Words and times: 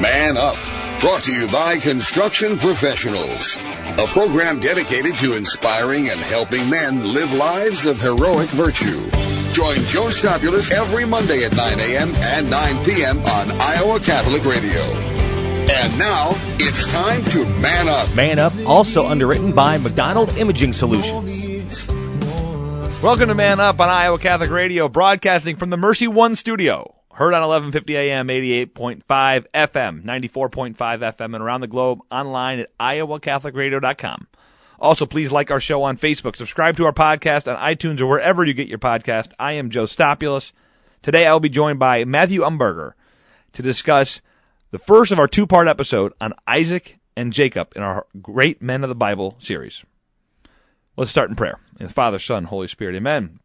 Man 0.00 0.36
Up, 0.36 0.56
brought 1.00 1.22
to 1.22 1.32
you 1.32 1.48
by 1.50 1.78
Construction 1.78 2.58
Professionals, 2.58 3.56
a 3.56 4.06
program 4.08 4.60
dedicated 4.60 5.14
to 5.16 5.36
inspiring 5.36 6.10
and 6.10 6.20
helping 6.20 6.68
men 6.68 7.14
live 7.14 7.32
lives 7.32 7.86
of 7.86 7.98
heroic 7.98 8.50
virtue. 8.50 9.08
Join 9.52 9.76
Joe 9.86 10.10
Stopulus 10.10 10.70
every 10.70 11.06
Monday 11.06 11.44
at 11.44 11.56
9 11.56 11.80
a.m. 11.80 12.14
and 12.16 12.50
9 12.50 12.84
p.m. 12.84 13.18
on 13.20 13.50
Iowa 13.58 13.98
Catholic 14.00 14.44
Radio. 14.44 14.82
And 15.72 15.98
now 15.98 16.32
it's 16.58 16.86
time 16.92 17.24
to 17.30 17.46
man 17.60 17.88
up. 17.88 18.14
Man 18.14 18.38
Up, 18.38 18.52
also 18.66 19.06
underwritten 19.06 19.52
by 19.52 19.78
McDonald 19.78 20.28
Imaging 20.36 20.74
Solutions. 20.74 21.88
Welcome 23.02 23.28
to 23.28 23.34
Man 23.34 23.60
Up 23.60 23.80
on 23.80 23.88
Iowa 23.88 24.18
Catholic 24.18 24.50
Radio, 24.50 24.88
broadcasting 24.88 25.56
from 25.56 25.70
the 25.70 25.78
Mercy 25.78 26.06
One 26.06 26.36
studio. 26.36 26.95
Heard 27.16 27.32
on 27.32 27.40
1150 27.40 27.96
AM, 27.96 28.28
88.5 28.28 29.46
FM, 29.54 30.04
94.5 30.04 30.76
FM, 30.76 31.34
and 31.34 31.36
around 31.36 31.62
the 31.62 31.66
globe 31.66 32.00
online 32.10 32.58
at 32.58 32.76
iowacatholicradio.com. 32.76 34.26
Also, 34.78 35.06
please 35.06 35.32
like 35.32 35.50
our 35.50 35.58
show 35.58 35.82
on 35.82 35.96
Facebook. 35.96 36.36
Subscribe 36.36 36.76
to 36.76 36.84
our 36.84 36.92
podcast 36.92 37.50
on 37.50 37.58
iTunes 37.58 38.02
or 38.02 38.06
wherever 38.06 38.44
you 38.44 38.52
get 38.52 38.68
your 38.68 38.78
podcast. 38.78 39.32
I 39.38 39.52
am 39.52 39.70
Joe 39.70 39.86
Stopulus. 39.86 40.52
Today 41.00 41.24
I 41.26 41.32
will 41.32 41.40
be 41.40 41.48
joined 41.48 41.78
by 41.78 42.04
Matthew 42.04 42.42
Umberger 42.42 42.92
to 43.54 43.62
discuss 43.62 44.20
the 44.70 44.78
first 44.78 45.10
of 45.10 45.18
our 45.18 45.26
two 45.26 45.46
part 45.46 45.68
episode 45.68 46.12
on 46.20 46.34
Isaac 46.46 46.98
and 47.16 47.32
Jacob 47.32 47.72
in 47.74 47.82
our 47.82 48.06
Great 48.20 48.60
Men 48.60 48.82
of 48.82 48.90
the 48.90 48.94
Bible 48.94 49.36
series. 49.38 49.86
Let's 50.98 51.12
start 51.12 51.30
in 51.30 51.36
prayer. 51.36 51.60
In 51.80 51.86
the 51.86 51.92
Father, 51.94 52.18
Son, 52.18 52.44
Holy 52.44 52.68
Spirit. 52.68 52.94
Amen. 52.94 53.40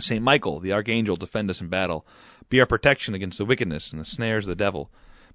St. 0.00 0.22
Michael, 0.22 0.60
the 0.60 0.72
Archangel, 0.72 1.16
defend 1.16 1.50
us 1.50 1.60
in 1.60 1.68
battle. 1.68 2.06
Be 2.48 2.60
our 2.60 2.66
protection 2.66 3.14
against 3.14 3.38
the 3.38 3.44
wickedness 3.44 3.92
and 3.92 4.00
the 4.00 4.04
snares 4.04 4.44
of 4.44 4.48
the 4.48 4.56
devil. 4.56 4.90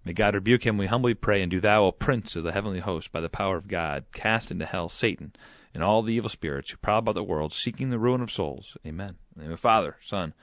May 0.06 0.14
God 0.14 0.34
rebuke 0.34 0.66
him, 0.66 0.78
we 0.78 0.88
humbly 0.88 1.14
pray, 1.14 1.42
and 1.42 1.52
do 1.52 1.60
thou, 1.60 1.86
O 1.86 1.92
Prince 1.92 2.36
of 2.36 2.44
the 2.44 2.52
heavenly 2.52 2.80
host, 2.80 3.12
by 3.12 3.22
the 3.22 3.30
power 3.30 3.58
of 3.58 3.68
God, 3.68 4.06
cast 4.14 4.50
into 4.50 4.66
hell 4.66 4.90
Satan 4.90 5.34
and 5.74 5.84
all 5.84 6.02
the 6.02 6.14
evil 6.14 6.30
spirits 6.30 6.72
who 6.72 6.78
prowl 6.78 7.00
about 7.00 7.16
the 7.16 7.24
world, 7.24 7.54
seeking 7.54 7.90
the 7.90 8.00
ruin 8.00 8.22
of 8.22 8.32
souls. 8.32 8.76
Amen. 8.86 9.16
In 9.36 9.38
the 9.38 9.44
name 9.44 9.54
of 9.54 9.60
Father, 9.60 9.98
Son, 10.04 10.34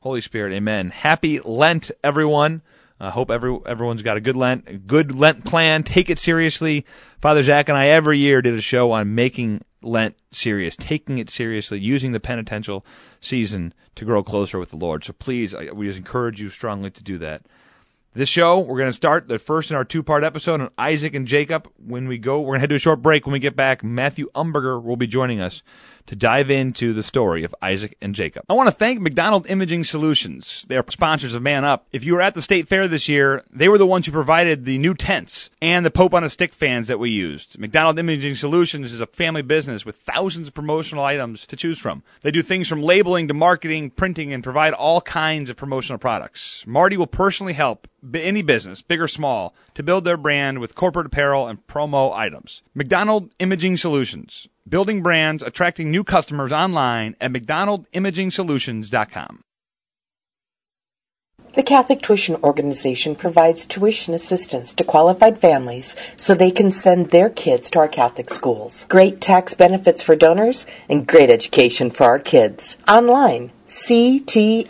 Holy 0.00 0.20
Spirit. 0.20 0.52
Amen. 0.52 0.90
Happy 0.90 1.40
Lent, 1.40 1.90
everyone. 2.02 2.62
I 3.00 3.08
uh, 3.08 3.10
hope 3.10 3.30
every, 3.30 3.58
everyone's 3.66 4.02
got 4.02 4.16
a 4.16 4.20
good 4.20 4.36
Lent, 4.36 4.86
good 4.86 5.16
Lent 5.16 5.44
plan. 5.44 5.82
Take 5.82 6.10
it 6.10 6.18
seriously. 6.18 6.86
Father 7.20 7.42
Zach 7.42 7.68
and 7.68 7.76
I 7.76 7.88
every 7.88 8.18
year 8.18 8.40
did 8.40 8.54
a 8.54 8.60
show 8.60 8.92
on 8.92 9.14
making 9.14 9.62
Lent 9.82 10.16
serious, 10.30 10.76
taking 10.76 11.18
it 11.18 11.28
seriously, 11.28 11.80
using 11.80 12.12
the 12.12 12.20
penitential 12.20 12.86
season 13.20 13.74
to 13.96 14.04
grow 14.04 14.22
closer 14.22 14.58
with 14.58 14.70
the 14.70 14.76
Lord. 14.76 15.04
So 15.04 15.12
please, 15.12 15.54
I, 15.54 15.70
we 15.72 15.86
just 15.86 15.98
encourage 15.98 16.40
you 16.40 16.48
strongly 16.50 16.90
to 16.92 17.02
do 17.02 17.18
that. 17.18 17.42
This 18.14 18.28
show, 18.28 18.60
we're 18.60 18.78
going 18.78 18.90
to 18.90 18.96
start 18.96 19.26
the 19.26 19.40
first 19.40 19.72
in 19.72 19.76
our 19.76 19.84
two 19.84 20.04
part 20.04 20.22
episode 20.22 20.60
on 20.60 20.70
Isaac 20.78 21.16
and 21.16 21.26
Jacob. 21.26 21.68
When 21.84 22.06
we 22.06 22.16
go, 22.16 22.40
we're 22.40 22.56
going 22.56 22.60
to 22.60 22.68
to 22.68 22.74
a 22.76 22.78
short 22.78 23.02
break. 23.02 23.26
When 23.26 23.32
we 23.32 23.40
get 23.40 23.56
back, 23.56 23.82
Matthew 23.82 24.30
Umberger 24.36 24.80
will 24.80 24.96
be 24.96 25.08
joining 25.08 25.40
us 25.40 25.64
to 26.06 26.16
dive 26.16 26.50
into 26.50 26.92
the 26.92 27.02
story 27.02 27.44
of 27.44 27.54
Isaac 27.62 27.96
and 28.00 28.14
Jacob. 28.14 28.44
I 28.48 28.52
want 28.52 28.68
to 28.68 28.72
thank 28.72 29.00
McDonald 29.00 29.46
Imaging 29.48 29.84
Solutions. 29.84 30.64
They 30.68 30.76
are 30.76 30.84
sponsors 30.88 31.34
of 31.34 31.42
Man 31.42 31.64
Up. 31.64 31.86
If 31.92 32.04
you 32.04 32.14
were 32.14 32.22
at 32.22 32.34
the 32.34 32.42
state 32.42 32.68
fair 32.68 32.88
this 32.88 33.08
year, 33.08 33.42
they 33.50 33.68
were 33.68 33.78
the 33.78 33.86
ones 33.86 34.06
who 34.06 34.12
provided 34.12 34.64
the 34.64 34.78
new 34.78 34.94
tents 34.94 35.50
and 35.62 35.84
the 35.84 35.90
Pope 35.90 36.14
on 36.14 36.24
a 36.24 36.28
Stick 36.28 36.54
fans 36.54 36.88
that 36.88 36.98
we 36.98 37.10
used. 37.10 37.58
McDonald 37.58 37.98
Imaging 37.98 38.36
Solutions 38.36 38.92
is 38.92 39.00
a 39.00 39.06
family 39.06 39.42
business 39.42 39.84
with 39.84 39.96
thousands 39.96 40.48
of 40.48 40.54
promotional 40.54 41.04
items 41.04 41.46
to 41.46 41.56
choose 41.56 41.78
from. 41.78 42.02
They 42.20 42.30
do 42.30 42.42
things 42.42 42.68
from 42.68 42.82
labeling 42.82 43.28
to 43.28 43.34
marketing, 43.34 43.90
printing, 43.90 44.32
and 44.32 44.44
provide 44.44 44.74
all 44.74 45.00
kinds 45.00 45.50
of 45.50 45.56
promotional 45.56 45.98
products. 45.98 46.64
Marty 46.66 46.96
will 46.96 47.06
personally 47.06 47.54
help 47.54 47.88
any 48.12 48.42
business, 48.42 48.82
big 48.82 49.00
or 49.00 49.08
small, 49.08 49.54
to 49.74 49.82
build 49.82 50.04
their 50.04 50.16
brand 50.16 50.58
with 50.58 50.74
corporate 50.74 51.06
apparel 51.06 51.46
and 51.46 51.66
promo 51.66 52.14
items. 52.14 52.62
McDonald 52.74 53.30
Imaging 53.38 53.76
Solutions 53.76 54.48
building 54.68 55.02
brands, 55.02 55.42
attracting 55.42 55.90
new 55.90 56.04
customers 56.04 56.52
online 56.52 57.16
at 57.20 57.32
mcdonaldimagingsolutions.com. 57.32 59.44
The 61.54 61.62
Catholic 61.62 62.02
Tuition 62.02 62.34
Organization 62.42 63.14
provides 63.14 63.64
tuition 63.64 64.12
assistance 64.12 64.74
to 64.74 64.82
qualified 64.82 65.38
families 65.38 65.94
so 66.16 66.34
they 66.34 66.50
can 66.50 66.72
send 66.72 67.10
their 67.10 67.30
kids 67.30 67.70
to 67.70 67.78
our 67.78 67.86
Catholic 67.86 68.28
schools. 68.28 68.86
Great 68.88 69.20
tax 69.20 69.54
benefits 69.54 70.02
for 70.02 70.16
donors 70.16 70.66
and 70.88 71.06
great 71.06 71.30
education 71.30 71.90
for 71.90 72.04
our 72.04 72.18
kids. 72.18 72.76
Online, 72.88 73.52
ctoiowa.org. 73.68 74.68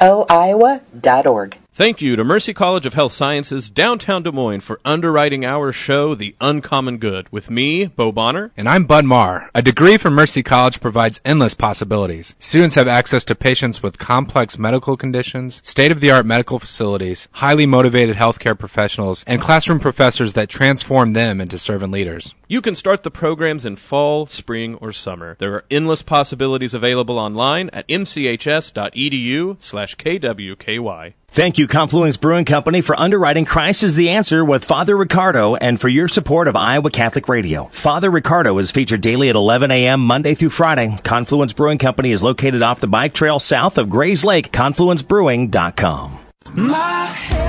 Thank 1.77 2.01
you 2.01 2.15
to 2.15 2.23
Mercy 2.23 2.55
College 2.55 2.87
of 2.87 2.95
Health 2.95 3.13
Sciences, 3.13 3.69
downtown 3.69 4.23
Des 4.23 4.31
Moines, 4.31 4.61
for 4.61 4.79
underwriting 4.85 5.45
our 5.45 5.73
show, 5.73 6.15
The 6.15 6.37
Uncommon 6.41 6.99
Good, 6.99 7.27
with 7.33 7.51
me, 7.51 7.87
Bo 7.87 8.13
Bonner. 8.13 8.53
And 8.57 8.69
I'm 8.69 8.85
Bud 8.85 9.05
Marr. 9.05 9.51
A 9.57 9.61
degree 9.61 9.97
from 9.97 10.15
Mercy 10.15 10.45
College 10.45 10.81
provides 10.81 11.21
endless 11.25 11.55
possibilities. 11.55 12.37
Students 12.39 12.77
have 12.77 12.87
access 12.87 13.25
to 13.25 13.35
patients 13.35 13.83
with 13.83 13.99
complex 13.99 14.57
medical 14.57 14.97
conditions, 14.97 15.61
state 15.65 15.91
of 15.91 16.01
the 16.01 16.13
art 16.13 16.27
medical 16.27 16.61
facilities, 16.61 17.27
highly 17.33 17.67
motivated 17.67 18.15
healthcare 18.15 18.57
professionals, 18.57 19.25
and 19.27 19.41
classroom 19.41 19.81
professors 19.81 20.35
that 20.35 20.49
transform 20.49 21.13
them 21.13 21.41
into 21.41 21.59
servant 21.59 21.93
leaders. 21.93 22.37
You 22.47 22.61
can 22.61 22.77
start 22.77 23.03
the 23.03 23.11
programs 23.11 23.65
in 23.65 23.77
fall, 23.77 24.27
spring, 24.27 24.75
or 24.77 24.93
summer. 24.93 25.37
There 25.39 25.55
are 25.55 25.65
endless 25.71 26.03
possibilities 26.03 26.75
available 26.75 27.19
online 27.19 27.71
at 27.73 27.89
mchs.edu 27.89 29.57
slash 29.63 29.95
kwky. 29.97 31.15
Thank 31.29 31.59
you, 31.59 31.67
Confluence 31.67 32.17
Brewing 32.17 32.45
Company, 32.45 32.81
for 32.81 32.99
underwriting 33.01 33.45
Christ 33.45 33.83
is 33.83 33.97
the 33.97 34.11
Answer 34.11 34.45
with 34.45 34.65
Father 34.65 34.97
Ricardo 34.97 35.57
and 35.57 35.81
for 35.81 35.89
your 35.89 36.07
support 36.07 36.47
of 36.47 36.55
Iowa 36.55 36.91
Catholic 36.91 37.29
Radio. 37.29 37.65
Father 37.73 38.11
Ricardo 38.11 38.57
is 38.59 38.71
featured 38.71 39.01
daily 39.01 39.31
at 39.31 39.37
11 39.37 39.71
a.m. 39.71 40.01
Monday 40.01 40.35
through 40.35 40.51
Friday. 40.51 40.97
Confluence 41.03 41.53
Brewing 41.53 41.79
Company 41.79 42.13
is 42.13 42.23
located 42.23 42.63
off 42.63 42.81
the 42.81 42.87
bike 42.87 43.15
trail 43.15 43.41
south 43.41 43.79
of 43.79 43.91
Grays 43.91 44.23
Lake. 44.25 44.53
ConfluenceBrewing.com. 44.53 46.19
My 46.53 47.44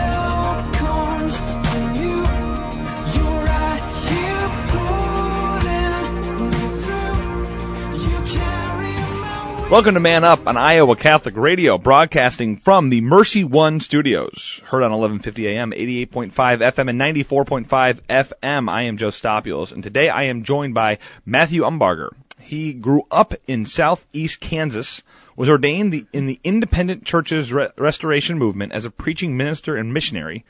Welcome 9.72 9.96
to 9.96 10.00
Man 10.00 10.24
Up 10.24 10.46
on 10.48 10.58
Iowa 10.58 10.96
Catholic 10.96 11.36
Radio, 11.36 11.80
broadcasting 11.80 12.56
from 12.58 12.90
the 12.90 13.02
Mercy 13.02 13.44
One 13.44 13.80
studios. 13.80 14.62
Heard 14.66 14.84
on 14.84 14.92
1150 14.92 15.48
AM, 15.48 15.72
88.5 15.72 16.32
FM, 16.32 16.90
and 16.90 17.02
94.5 17.02 18.02
FM. 18.08 18.70
I 18.70 18.84
am 18.84 18.96
Joe 18.96 19.10
Stopulus, 19.10 19.72
and 19.72 19.84
today 19.84 20.08
I 20.08 20.24
am 20.24 20.44
joined 20.44 20.76
by 20.76 21.00
Matthew 21.26 21.64
Umberger. 21.64 22.10
He 22.40 22.74
grew 22.74 23.08
up 23.10 23.34
in 23.48 23.66
southeast 23.66 24.40
Kansas, 24.40 25.02
was 25.36 25.50
ordained 25.50 26.08
in 26.14 26.28
the 26.28 26.40
Independent 26.44 27.04
Churches 27.04 27.52
Re- 27.52 27.70
Restoration 27.76 28.38
Movement 28.38 28.72
as 28.72 28.86
a 28.86 28.92
preaching 28.92 29.36
minister 29.36 29.76
and 29.76 29.92
missionary, 29.92 30.46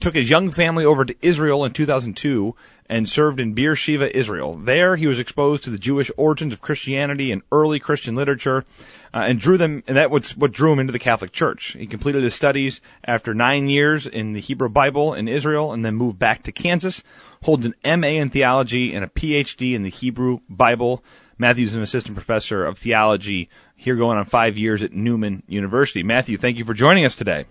took 0.00 0.14
his 0.14 0.30
young 0.30 0.50
family 0.50 0.86
over 0.86 1.04
to 1.04 1.14
Israel 1.20 1.66
in 1.66 1.72
2002, 1.74 2.56
and 2.86 3.08
served 3.08 3.40
in 3.40 3.54
Beersheba, 3.54 4.14
Israel. 4.16 4.56
There, 4.56 4.96
he 4.96 5.06
was 5.06 5.18
exposed 5.18 5.64
to 5.64 5.70
the 5.70 5.78
Jewish 5.78 6.10
origins 6.16 6.52
of 6.52 6.60
Christianity 6.60 7.32
and 7.32 7.42
early 7.50 7.78
Christian 7.78 8.14
literature, 8.14 8.64
uh, 9.12 9.24
and 9.28 9.40
drew 9.40 9.56
them. 9.56 9.82
And 9.86 9.96
that 9.96 10.10
was 10.10 10.36
what 10.36 10.52
drew 10.52 10.72
him 10.72 10.78
into 10.78 10.92
the 10.92 10.98
Catholic 10.98 11.32
Church. 11.32 11.76
He 11.78 11.86
completed 11.86 12.22
his 12.22 12.34
studies 12.34 12.80
after 13.04 13.32
nine 13.32 13.68
years 13.68 14.06
in 14.06 14.32
the 14.32 14.40
Hebrew 14.40 14.68
Bible 14.68 15.14
in 15.14 15.28
Israel, 15.28 15.72
and 15.72 15.84
then 15.84 15.94
moved 15.94 16.18
back 16.18 16.42
to 16.42 16.52
Kansas. 16.52 17.02
Holds 17.44 17.66
an 17.66 17.74
MA 18.00 18.08
in 18.08 18.28
theology 18.28 18.94
and 18.94 19.04
a 19.04 19.08
PhD 19.08 19.74
in 19.74 19.82
the 19.82 19.90
Hebrew 19.90 20.40
Bible. 20.48 21.02
Matthew's 21.38 21.74
an 21.74 21.82
assistant 21.82 22.16
professor 22.16 22.64
of 22.64 22.78
theology 22.78 23.48
here, 23.76 23.96
going 23.96 24.16
on 24.16 24.24
five 24.24 24.56
years 24.56 24.82
at 24.82 24.92
Newman 24.92 25.42
University. 25.46 26.02
Matthew, 26.02 26.36
thank 26.36 26.58
you 26.58 26.64
for 26.64 26.74
joining 26.74 27.04
us 27.04 27.14
today. 27.14 27.44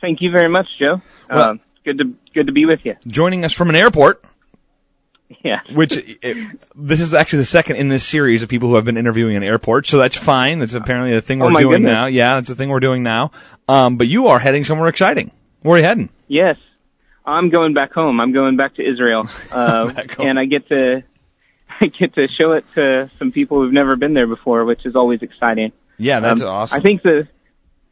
Thank 0.00 0.20
you 0.20 0.30
very 0.30 0.48
much, 0.48 0.66
Joe. 0.78 1.00
Well, 1.28 1.40
uh, 1.40 1.54
good 1.84 1.98
to 1.98 2.14
good 2.32 2.46
to 2.46 2.52
be 2.52 2.64
with 2.64 2.80
you. 2.84 2.94
Joining 3.06 3.44
us 3.44 3.52
from 3.52 3.68
an 3.70 3.76
airport. 3.76 4.22
Yeah. 5.42 5.60
Which 5.72 5.96
it, 6.22 6.60
this 6.74 7.00
is 7.00 7.14
actually 7.14 7.40
the 7.40 7.46
second 7.46 7.76
in 7.76 7.88
this 7.88 8.04
series 8.04 8.42
of 8.42 8.48
people 8.48 8.68
who 8.68 8.76
have 8.76 8.84
been 8.84 8.96
interviewing 8.96 9.36
in 9.36 9.42
airports, 9.42 9.90
so 9.90 9.98
that's 9.98 10.16
fine. 10.16 10.58
That's 10.60 10.74
apparently 10.74 11.12
the 11.12 11.22
thing 11.22 11.42
oh 11.42 11.46
we're 11.46 11.60
doing 11.60 11.82
goodness. 11.82 11.90
now. 11.90 12.06
Yeah, 12.06 12.34
that's 12.34 12.48
the 12.48 12.54
thing 12.54 12.68
we're 12.68 12.80
doing 12.80 13.02
now. 13.02 13.32
Um, 13.68 13.96
but 13.96 14.08
you 14.08 14.28
are 14.28 14.38
heading 14.38 14.64
somewhere 14.64 14.88
exciting. 14.88 15.30
Where 15.62 15.76
are 15.76 15.78
you 15.78 15.84
heading? 15.84 16.10
Yes, 16.28 16.56
I'm 17.24 17.50
going 17.50 17.74
back 17.74 17.92
home. 17.92 18.20
I'm 18.20 18.32
going 18.32 18.56
back 18.56 18.76
to 18.76 18.88
Israel, 18.88 19.28
uh, 19.52 19.92
and 20.18 20.38
I 20.38 20.44
get 20.44 20.68
to 20.68 21.02
I 21.80 21.86
get 21.86 22.14
to 22.14 22.28
show 22.28 22.52
it 22.52 22.64
to 22.74 23.10
some 23.18 23.32
people 23.32 23.60
who've 23.60 23.72
never 23.72 23.96
been 23.96 24.14
there 24.14 24.26
before, 24.26 24.64
which 24.64 24.86
is 24.86 24.94
always 24.94 25.22
exciting. 25.22 25.72
Yeah, 25.98 26.20
that's 26.20 26.40
um, 26.40 26.48
awesome. 26.48 26.78
I 26.78 26.82
think 26.82 27.02
the 27.02 27.28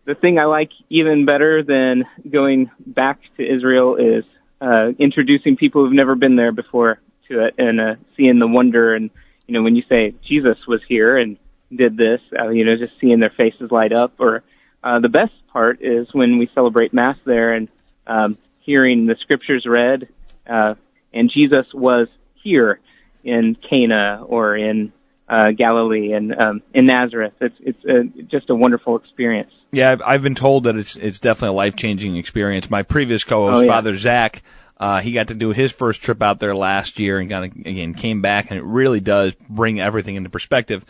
the 0.05 0.15
thing 0.15 0.39
I 0.39 0.45
like 0.45 0.71
even 0.91 1.25
better 1.25 1.63
than 1.63 2.05
going 2.29 2.71
back 2.87 3.21
to 3.39 3.47
Israel 3.47 3.97
is 3.97 4.25
uh, 4.61 4.93
introducing 4.99 5.57
people 5.57 5.85
who've 5.85 5.93
never 5.93 6.15
been 6.15 6.37
there 6.37 6.53
before 6.53 7.01
to 7.31 7.45
it 7.47 7.55
and 7.59 7.81
uh, 7.81 7.95
seeing 8.17 8.39
the 8.39 8.47
wonder 8.47 8.95
and 8.95 9.11
you 9.47 9.55
know 9.55 9.63
when 9.63 9.77
you 9.77 9.83
say 9.89 10.15
Jesus 10.23 10.59
was 10.67 10.83
here 10.89 11.17
and 11.17 11.37
did 11.75 11.97
this, 11.97 12.21
uh, 12.39 12.49
you 12.51 12.65
know 12.65 12.77
just 12.77 12.99
seeing 13.01 13.21
their 13.21 13.31
faces 13.31 13.71
light 13.71 13.93
up. 13.93 14.15
Or 14.19 14.43
uh, 14.83 15.01
the 15.01 15.09
best 15.09 15.33
part 15.49 15.83
is 15.83 16.09
when 16.13 16.39
we 16.39 16.49
celebrate 16.55 16.93
Mass 16.93 17.17
there 17.25 17.53
and 17.53 17.69
um, 18.07 18.39
hearing 18.61 19.07
the 19.07 19.17
scriptures 19.17 19.67
read, 19.67 20.09
uh, 20.47 20.75
and 21.13 21.31
Jesus 21.31 21.67
was 21.73 22.09
here 22.35 22.81
in 23.23 23.55
Cana 23.55 24.23
or 24.27 24.57
in 24.57 24.93
uh, 25.29 25.53
Galilee 25.53 26.13
and 26.13 26.39
um, 26.39 26.63
in 26.73 26.87
Nazareth. 26.87 27.33
It's 27.41 27.57
it's 27.61 27.85
uh, 27.85 28.03
just 28.29 28.51
a 28.51 28.55
wonderful 28.55 28.97
experience. 28.97 29.53
Yeah, 29.73 29.93
I've, 29.93 30.03
I've 30.03 30.23
been 30.23 30.35
told 30.35 30.65
that 30.65 30.77
it's 30.77 30.97
it's 30.97 31.19
definitely 31.19 31.55
a 31.55 31.57
life 31.57 31.77
changing 31.77 32.17
experience. 32.17 32.71
My 32.71 32.83
previous 32.83 33.25
co-host, 33.25 33.59
Oh, 33.59 33.61
yeah. 33.63 33.73
Father 33.73 33.97
Zach, 33.99 34.43
uh, 34.79 35.01
he 35.01 35.13
got 35.13 35.29
to 35.29 35.35
do 35.35 35.51
his 35.53 35.71
first 35.73 36.03
trip 36.03 36.23
out 36.23 36.41
there 36.41 36.55
last 36.55 36.99
year 36.99 37.19
and 37.19 37.31
kind 37.31 37.45
of 37.53 37.67
again 37.67 37.95
came 37.95 38.21
back, 38.23 38.51
and 38.51 38.59
it 38.59 38.65
really 38.65 39.01
does 39.01 39.35
bring 39.49 39.81
everything 39.81 40.17
into 40.17 40.31
perspective. 40.31 40.85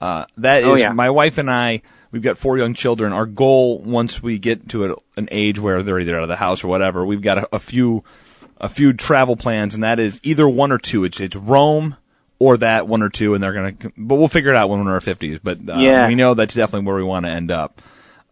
Uh, 0.00 0.24
that 0.38 0.58
is 0.62 0.64
Oh, 0.66 0.74
yeah. 0.76 0.92
my 0.92 1.10
wife 1.10 1.38
and 1.38 1.50
I. 1.50 1.82
We've 2.12 2.22
got 2.22 2.38
four 2.38 2.58
young 2.58 2.74
children. 2.74 3.12
Our 3.12 3.26
goal, 3.26 3.78
once 3.78 4.20
we 4.22 4.38
get 4.38 4.68
to 4.70 4.92
a, 4.92 4.96
an 5.16 5.28
age 5.30 5.58
where 5.60 5.82
they're 5.82 6.00
either 6.00 6.16
out 6.16 6.22
of 6.24 6.28
the 6.28 6.36
house 6.36 6.64
or 6.64 6.68
whatever, 6.68 7.04
we've 7.04 7.22
got 7.22 7.38
a, 7.38 7.48
a 7.56 7.58
few 7.60 8.02
a 8.58 8.68
few 8.68 8.92
travel 8.92 9.36
plans, 9.36 9.74
and 9.74 9.84
that 9.84 9.98
is 10.00 10.18
either 10.22 10.48
one 10.48 10.72
or 10.72 10.78
two. 10.78 11.04
It's 11.04 11.20
it's 11.20 11.36
Rome 11.36 11.96
or 12.38 12.56
that 12.56 12.88
one 12.88 13.02
or 13.02 13.10
two, 13.10 13.34
and 13.34 13.42
they're 13.42 13.52
gonna. 13.52 13.74
But 13.96 14.16
we'll 14.16 14.28
figure 14.28 14.50
it 14.50 14.56
out 14.56 14.68
when 14.70 14.80
we're 14.80 14.86
in 14.86 14.92
our 14.92 15.00
fifties. 15.00 15.38
But 15.42 15.58
uh, 15.68 15.78
Yeah. 15.78 16.08
we 16.08 16.14
know 16.14 16.34
that's 16.34 16.54
definitely 16.54 16.86
where 16.86 16.96
we 16.96 17.04
want 17.04 17.26
to 17.26 17.30
end 17.30 17.50
up. 17.52 17.80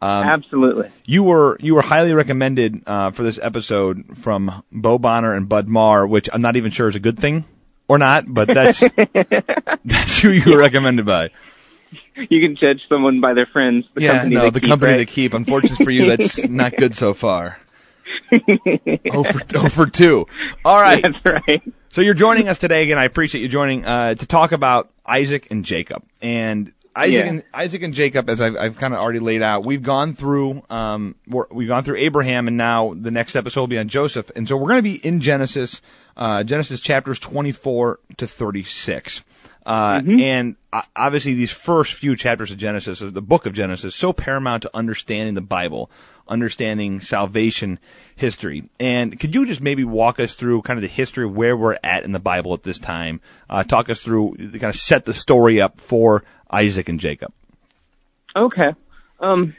Um, 0.01 0.25
Absolutely. 0.25 0.91
You 1.05 1.25
were 1.25 1.57
you 1.61 1.75
were 1.75 1.83
highly 1.83 2.13
recommended 2.13 2.83
uh, 2.87 3.11
for 3.11 3.23
this 3.25 3.39
episode 3.43 4.17
from 4.19 4.63
Bo 4.71 4.99
Bonner 4.99 5.35
and 5.35 5.49
Bud 5.49 5.69
Marr, 5.69 6.07
which 6.07 6.29
I'm 6.33 6.41
not 6.41 6.57
even 6.57 6.71
sure 6.71 6.89
is 6.89 6.97
a 6.97 7.01
good 7.01 7.19
thing 7.19 7.45
or 7.89 7.99
not, 7.99 8.25
but 8.33 8.49
that's 8.53 8.81
that's 9.85 10.21
who 10.21 10.31
you 10.31 10.53
were 10.53 10.59
recommended 10.59 11.05
by. 11.05 11.31
You 12.17 12.41
can 12.41 12.57
judge 12.57 12.83
someone 12.89 13.21
by 13.21 13.35
their 13.35 13.47
friends. 13.47 13.87
The 13.95 14.03
yeah, 14.03 14.13
company 14.13 14.35
no, 14.35 14.43
they 14.43 14.51
the 14.51 14.61
keep, 14.61 14.69
company 14.69 14.93
right? 14.93 14.99
they 14.99 15.07
keep. 15.07 15.35
Unfortunately 15.35 15.85
for 15.85 15.91
you, 15.91 16.09
that's 16.09 16.47
not 16.49 16.77
good 16.77 16.95
so 16.95 17.15
far. 17.15 17.59
oh 19.11 19.25
for 19.25 19.41
oh 19.55 19.69
for 19.69 19.87
two. 19.87 20.27
All 20.65 20.81
right. 20.81 21.03
That's 21.03 21.25
right. 21.25 21.63
So 21.91 22.03
you're 22.03 22.15
joining 22.15 22.49
us 22.49 22.59
today 22.59 22.83
again. 22.83 22.99
I 22.99 23.05
appreciate 23.05 23.41
you 23.41 23.49
joining 23.49 23.85
uh, 23.85 24.15
to 24.15 24.27
talk 24.27 24.53
about 24.53 24.91
Isaac 25.07 25.49
and 25.51 25.65
Jacob. 25.65 26.05
And 26.21 26.73
Isaac 26.99 27.15
Yeah. 27.15 27.31
and 27.31 27.43
Isaac 27.55 27.83
and 27.83 27.95
Jacob, 27.95 28.29
as 28.29 28.41
I've, 28.41 28.57
I've 28.57 28.77
kind 28.77 28.93
of 28.95 29.01
already 29.01 29.21
laid 29.21 29.43
out, 29.43 29.65
we've 29.65 29.83
gone 29.83 30.15
through 30.15 30.63
um, 30.69 31.15
we're, 31.27 31.47
we've 31.51 31.69
gone 31.69 31.85
through 31.85 31.97
Abraham, 31.99 32.49
and 32.49 32.57
now 32.57 32.95
the 32.95 33.11
next 33.11 33.37
episode 33.37 33.61
will 33.61 33.67
be 33.69 33.79
on 33.79 33.89
Joseph. 33.89 34.31
And 34.37 34.49
so 34.49 34.57
we're 34.57 34.69
going 34.69 34.79
to 34.79 34.83
be 34.83 34.97
in 35.07 35.21
Genesis, 35.21 35.81
uh, 36.17 36.43
Genesis 36.43 36.81
chapters 36.81 37.19
24 37.19 38.01
to 38.19 38.27
36. 38.27 39.25
Uh, 39.67 40.01
and 40.19 40.57
uh, 40.73 40.81
obviously 40.97 41.35
these 41.35 41.53
first 41.53 41.93
few 41.93 42.17
chapters 42.17 42.51
of 42.51 42.57
Genesis, 42.57 43.01
the 43.01 43.21
book 43.21 43.45
of 43.45 43.53
Genesis, 43.53 43.95
so 43.95 44.15
paramount 44.15 44.63
to 44.63 44.71
understanding 44.73 45.35
the 45.35 45.43
Bible, 45.43 45.91
understanding 46.27 47.03
salvation 47.03 47.79
history. 48.17 48.71
And 48.81 49.21
could 49.21 49.35
you 49.35 49.45
just 49.45 49.61
maybe 49.61 49.85
walk 49.85 50.21
us 50.21 50.35
through 50.35 50.63
kind 50.63 50.79
of 50.79 50.83
the 50.83 50.89
history 50.89 51.27
of 51.27 51.37
where 51.37 51.55
we're 51.55 51.77
at 51.85 52.05
in 52.05 52.13
the 52.13 52.19
Bible 52.19 52.55
at 52.55 52.63
this 52.63 52.79
time? 52.79 53.21
Uh, 53.51 53.63
talk 53.63 53.91
us 53.91 54.01
through, 54.01 54.37
kind 54.39 54.65
of 54.65 54.77
set 54.77 55.05
the 55.05 55.13
story 55.13 55.61
up 55.61 55.81
for 55.83 56.25
Isaac 56.51 56.89
and 56.89 57.01
Jacob. 57.01 57.33
Okay. 58.35 58.75
Um, 59.21 59.55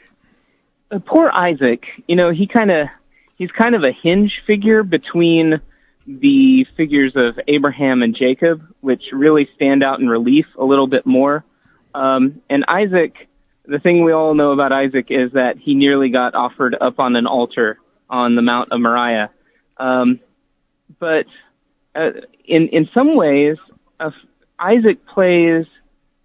uh, 0.90 0.98
poor 1.04 1.30
Isaac. 1.32 1.86
You 2.06 2.16
know, 2.16 2.30
he 2.30 2.46
kind 2.46 2.70
of 2.70 2.88
he's 3.36 3.50
kind 3.50 3.74
of 3.74 3.82
a 3.82 3.92
hinge 3.92 4.42
figure 4.46 4.82
between 4.82 5.60
the 6.06 6.66
figures 6.76 7.12
of 7.14 7.38
Abraham 7.46 8.02
and 8.02 8.16
Jacob, 8.16 8.62
which 8.80 9.04
really 9.12 9.48
stand 9.54 9.84
out 9.84 10.00
in 10.00 10.08
relief 10.08 10.46
a 10.58 10.64
little 10.64 10.86
bit 10.86 11.06
more. 11.06 11.44
Um, 11.94 12.40
and 12.48 12.64
Isaac, 12.68 13.28
the 13.64 13.78
thing 13.78 14.02
we 14.02 14.12
all 14.12 14.34
know 14.34 14.52
about 14.52 14.72
Isaac 14.72 15.06
is 15.10 15.32
that 15.32 15.58
he 15.58 15.74
nearly 15.74 16.08
got 16.08 16.34
offered 16.34 16.76
up 16.80 16.98
on 16.98 17.16
an 17.16 17.26
altar 17.26 17.78
on 18.08 18.34
the 18.34 18.42
Mount 18.42 18.72
of 18.72 18.80
Moriah. 18.80 19.30
Um, 19.76 20.20
but 20.98 21.26
uh, 21.94 22.10
in 22.44 22.68
in 22.68 22.88
some 22.92 23.14
ways, 23.14 23.56
uh, 23.98 24.10
Isaac 24.58 25.06
plays 25.06 25.66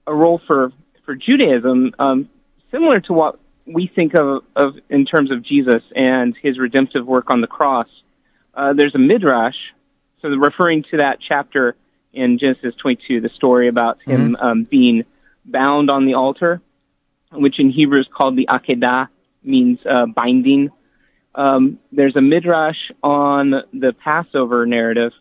a 0.07 0.13
role 0.13 0.41
for 0.45 0.71
for 1.05 1.15
Judaism, 1.15 1.93
um, 1.99 2.29
similar 2.71 2.99
to 3.01 3.13
what 3.13 3.39
we 3.65 3.87
think 3.87 4.15
of, 4.15 4.43
of 4.55 4.75
in 4.89 5.05
terms 5.05 5.31
of 5.31 5.41
Jesus 5.43 5.83
and 5.95 6.35
his 6.41 6.57
redemptive 6.57 7.05
work 7.05 7.29
on 7.29 7.41
the 7.41 7.47
cross. 7.47 7.87
Uh, 8.53 8.73
there's 8.73 8.95
a 8.95 8.99
midrash, 8.99 9.57
so 10.21 10.29
referring 10.29 10.83
to 10.83 10.97
that 10.97 11.19
chapter 11.19 11.75
in 12.13 12.39
Genesis 12.39 12.73
22, 12.75 13.21
the 13.21 13.29
story 13.29 13.67
about 13.67 14.01
him 14.01 14.35
um, 14.39 14.63
being 14.63 15.03
bound 15.43 15.89
on 15.91 16.05
the 16.05 16.13
altar, 16.13 16.61
which 17.31 17.59
in 17.59 17.69
Hebrew 17.69 17.99
is 17.99 18.07
called 18.07 18.35
the 18.37 18.47
Akedah, 18.49 19.09
means 19.43 19.79
uh, 19.85 20.05
binding. 20.05 20.71
Um, 21.35 21.79
there's 21.91 22.15
a 22.15 22.21
midrash 22.21 22.91
on 23.03 23.51
the 23.73 23.93
Passover 23.93 24.65
narrative 24.65 25.11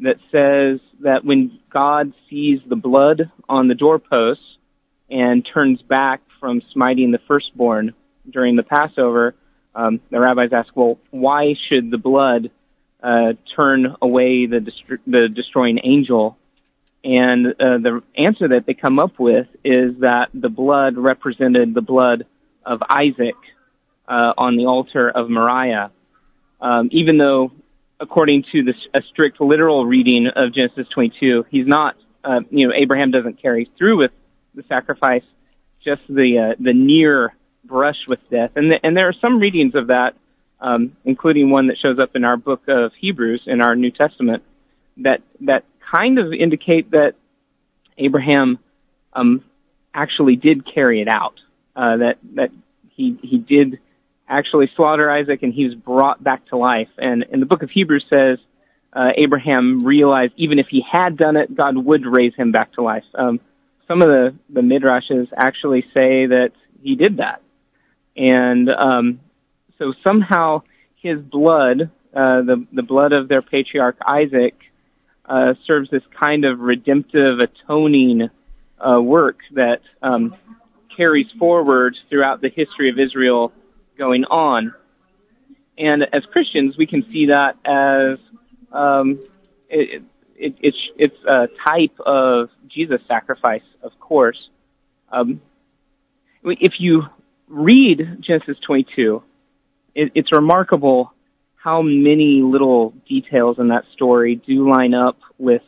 that 0.00 0.18
says 0.30 0.80
that 1.00 1.24
when 1.24 1.58
God 1.70 2.12
sees 2.28 2.60
the 2.66 2.76
blood 2.76 3.30
on 3.48 3.68
the 3.68 3.74
doorposts 3.74 4.56
and 5.10 5.44
turns 5.44 5.82
back 5.82 6.20
from 6.40 6.62
smiting 6.72 7.10
the 7.10 7.18
firstborn 7.18 7.94
during 8.28 8.56
the 8.56 8.62
Passover, 8.62 9.34
um, 9.74 10.00
the 10.10 10.20
rabbis 10.20 10.52
ask, 10.52 10.74
well, 10.74 10.98
why 11.10 11.54
should 11.54 11.90
the 11.90 11.98
blood 11.98 12.50
uh, 13.02 13.34
turn 13.54 13.96
away 14.02 14.46
the, 14.46 14.72
the 15.06 15.28
destroying 15.28 15.80
angel? 15.82 16.36
And 17.04 17.46
uh, 17.46 17.78
the 17.78 18.02
answer 18.16 18.48
that 18.48 18.66
they 18.66 18.74
come 18.74 18.98
up 18.98 19.18
with 19.18 19.46
is 19.64 20.00
that 20.00 20.30
the 20.34 20.48
blood 20.48 20.96
represented 20.96 21.74
the 21.74 21.80
blood 21.80 22.26
of 22.64 22.82
Isaac 22.88 23.36
uh, 24.08 24.34
on 24.36 24.56
the 24.56 24.66
altar 24.66 25.08
of 25.08 25.30
Moriah. 25.30 25.90
Um, 26.60 26.88
even 26.90 27.18
though, 27.18 27.52
according 28.00 28.44
to 28.52 28.62
the, 28.62 28.74
a 28.94 29.02
strict 29.02 29.40
literal 29.40 29.86
reading 29.86 30.28
of 30.34 30.52
Genesis 30.52 30.86
22, 30.88 31.46
he's 31.50 31.66
not, 31.66 31.96
uh, 32.24 32.40
you 32.50 32.66
know, 32.66 32.74
Abraham 32.74 33.10
doesn't 33.10 33.40
carry 33.40 33.70
through 33.76 33.98
with 33.98 34.12
the 34.54 34.62
sacrifice, 34.68 35.24
just 35.84 36.02
the 36.08 36.38
uh, 36.38 36.54
the 36.58 36.72
near 36.72 37.34
brush 37.64 38.06
with 38.06 38.20
death. 38.30 38.52
And 38.56 38.72
the, 38.72 38.80
and 38.84 38.96
there 38.96 39.08
are 39.08 39.14
some 39.14 39.38
readings 39.38 39.74
of 39.74 39.88
that, 39.88 40.16
um, 40.60 40.96
including 41.04 41.50
one 41.50 41.68
that 41.68 41.78
shows 41.78 41.98
up 41.98 42.16
in 42.16 42.24
our 42.24 42.36
book 42.36 42.62
of 42.68 42.92
Hebrews 42.94 43.42
in 43.46 43.60
our 43.60 43.76
New 43.76 43.90
Testament, 43.90 44.42
that 44.98 45.22
that 45.40 45.64
kind 45.90 46.18
of 46.18 46.32
indicate 46.32 46.90
that 46.92 47.14
Abraham 47.96 48.58
um, 49.12 49.44
actually 49.94 50.36
did 50.36 50.66
carry 50.66 51.00
it 51.00 51.08
out. 51.08 51.40
Uh, 51.74 51.96
that 51.98 52.18
that 52.34 52.50
he 52.90 53.18
he 53.22 53.38
did 53.38 53.78
actually 54.28 54.70
slaughter 54.76 55.10
Isaac, 55.10 55.42
and 55.42 55.52
he 55.52 55.64
was 55.64 55.74
brought 55.74 56.22
back 56.22 56.46
to 56.48 56.56
life. 56.56 56.88
And 56.98 57.24
in 57.30 57.40
the 57.40 57.46
book 57.46 57.62
of 57.62 57.70
Hebrews 57.70 58.04
says 58.10 58.38
uh, 58.92 59.10
Abraham 59.16 59.84
realized 59.84 60.34
even 60.36 60.58
if 60.58 60.66
he 60.68 60.84
had 60.90 61.16
done 61.16 61.36
it, 61.36 61.54
God 61.54 61.76
would 61.76 62.06
raise 62.06 62.34
him 62.34 62.52
back 62.52 62.72
to 62.74 62.82
life. 62.82 63.04
Um, 63.14 63.40
some 63.86 64.02
of 64.02 64.08
the 64.08 64.34
the 64.50 64.60
midrashes 64.60 65.28
actually 65.34 65.82
say 65.94 66.26
that 66.26 66.52
he 66.82 66.94
did 66.94 67.16
that, 67.16 67.42
and 68.16 68.68
um, 68.68 69.20
so 69.78 69.94
somehow 70.04 70.62
his 70.96 71.20
blood, 71.20 71.90
uh, 72.14 72.42
the 72.42 72.66
the 72.72 72.82
blood 72.82 73.12
of 73.12 73.28
their 73.28 73.40
patriarch 73.40 73.96
Isaac, 74.06 74.54
uh, 75.24 75.54
serves 75.66 75.90
this 75.90 76.02
kind 76.20 76.44
of 76.44 76.60
redemptive, 76.60 77.38
atoning 77.40 78.28
uh, 78.78 79.00
work 79.00 79.38
that 79.52 79.80
um, 80.02 80.36
carries 80.94 81.30
forward 81.38 81.96
throughout 82.08 82.40
the 82.40 82.50
history 82.50 82.90
of 82.90 82.98
Israel 82.98 83.52
going 83.98 84.24
on. 84.24 84.72
And 85.76 86.06
as 86.12 86.24
Christians, 86.26 86.76
we 86.76 86.86
can 86.86 87.04
see 87.12 87.26
that 87.26 87.56
as 87.64 88.18
um, 88.72 89.18
it, 89.68 90.02
it, 90.36 90.54
it's 90.60 90.90
it's 90.96 91.24
a 91.24 91.48
type 91.66 91.98
of 92.00 92.50
Jesus' 92.68 93.02
sacrifice, 93.06 93.62
of 93.82 93.98
course. 94.00 94.48
Um, 95.10 95.40
if 96.44 96.80
you 96.80 97.06
read 97.48 98.18
Genesis 98.20 98.58
22, 98.60 99.22
it, 99.94 100.12
it's 100.14 100.32
remarkable 100.32 101.12
how 101.56 101.82
many 101.82 102.42
little 102.42 102.90
details 103.08 103.58
in 103.58 103.68
that 103.68 103.84
story 103.92 104.36
do 104.36 104.68
line 104.68 104.94
up 104.94 105.18
with 105.38 105.62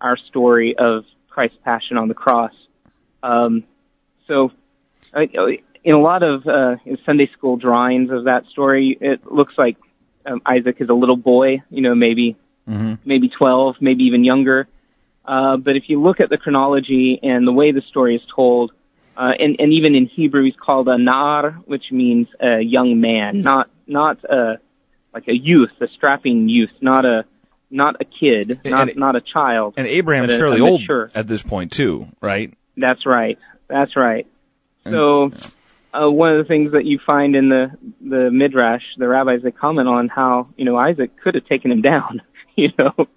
our 0.00 0.16
story 0.16 0.76
of 0.76 1.04
Christ's 1.28 1.58
passion 1.64 1.98
on 1.98 2.08
the 2.08 2.14
cross. 2.14 2.52
Um, 3.22 3.64
so, 4.26 4.50
in 5.86 5.94
a 5.94 6.00
lot 6.00 6.22
of 6.24 6.46
uh, 6.48 6.76
Sunday 7.06 7.28
school 7.28 7.56
drawings 7.56 8.10
of 8.10 8.24
that 8.24 8.44
story, 8.46 8.98
it 9.00 9.24
looks 9.32 9.54
like 9.56 9.76
um, 10.26 10.42
Isaac 10.44 10.76
is 10.80 10.88
a 10.88 10.94
little 10.94 11.16
boy, 11.16 11.62
you 11.70 11.80
know, 11.80 11.94
maybe 11.94 12.36
maybe 13.04 13.28
12, 13.28 13.76
maybe 13.80 14.02
even 14.04 14.24
younger. 14.24 14.66
Uh, 15.24 15.56
but 15.56 15.76
if 15.76 15.84
you 15.88 16.02
look 16.02 16.18
at 16.18 16.28
the 16.28 16.36
chronology 16.36 17.20
and 17.22 17.46
the 17.46 17.52
way 17.52 17.70
the 17.70 17.82
story 17.82 18.16
is 18.16 18.22
told, 18.34 18.72
uh, 19.16 19.32
and, 19.38 19.54
and 19.60 19.72
even 19.72 19.94
in 19.94 20.06
Hebrew, 20.06 20.42
he's 20.44 20.56
called 20.56 20.88
a 20.88 20.96
na'ar, 20.96 21.54
which 21.66 21.92
means 21.92 22.26
a 22.40 22.60
young 22.60 23.00
man, 23.00 23.40
not 23.42 23.70
not 23.86 24.24
a 24.24 24.58
like 25.14 25.28
a 25.28 25.36
youth, 25.36 25.70
a 25.80 25.86
strapping 25.86 26.48
youth, 26.48 26.72
not 26.80 27.04
a 27.04 27.24
not 27.70 27.96
a 28.00 28.04
kid, 28.04 28.60
not 28.64 28.88
and- 28.88 28.96
not 28.96 29.14
a 29.14 29.20
child. 29.20 29.74
And 29.76 29.86
Abraham's 29.86 30.32
a- 30.32 30.38
fairly 30.38 30.58
a 30.60 30.64
old 30.64 30.82
at 31.14 31.28
this 31.28 31.42
point 31.44 31.70
too, 31.70 32.08
right? 32.20 32.52
That's 32.76 33.06
right. 33.06 33.38
That's 33.68 33.94
right. 33.96 34.26
So, 34.84 35.30
uh, 36.02 36.10
one 36.10 36.32
of 36.32 36.38
the 36.38 36.44
things 36.44 36.72
that 36.72 36.84
you 36.84 36.98
find 36.98 37.34
in 37.36 37.48
the 37.48 37.70
the 38.00 38.30
midrash, 38.30 38.82
the 38.96 39.08
rabbis 39.08 39.42
they 39.42 39.50
comment 39.50 39.88
on 39.88 40.08
how 40.08 40.48
you 40.56 40.64
know 40.64 40.76
Isaac 40.76 41.10
could 41.22 41.34
have 41.34 41.46
taken 41.46 41.70
him 41.70 41.82
down. 41.82 42.22
you 42.56 42.70
know, 42.78 43.08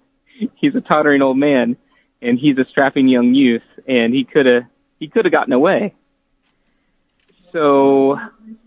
he's 0.56 0.74
a 0.74 0.80
tottering 0.80 1.22
old 1.22 1.38
man, 1.38 1.76
and 2.22 2.38
he's 2.38 2.58
a 2.58 2.64
strapping 2.64 3.08
young 3.08 3.34
youth, 3.34 3.64
and 3.86 4.14
he 4.14 4.24
could 4.24 4.46
have 4.46 4.64
he 4.98 5.08
could 5.08 5.24
have 5.24 5.32
gotten 5.32 5.52
away. 5.52 5.94
So 7.52 8.18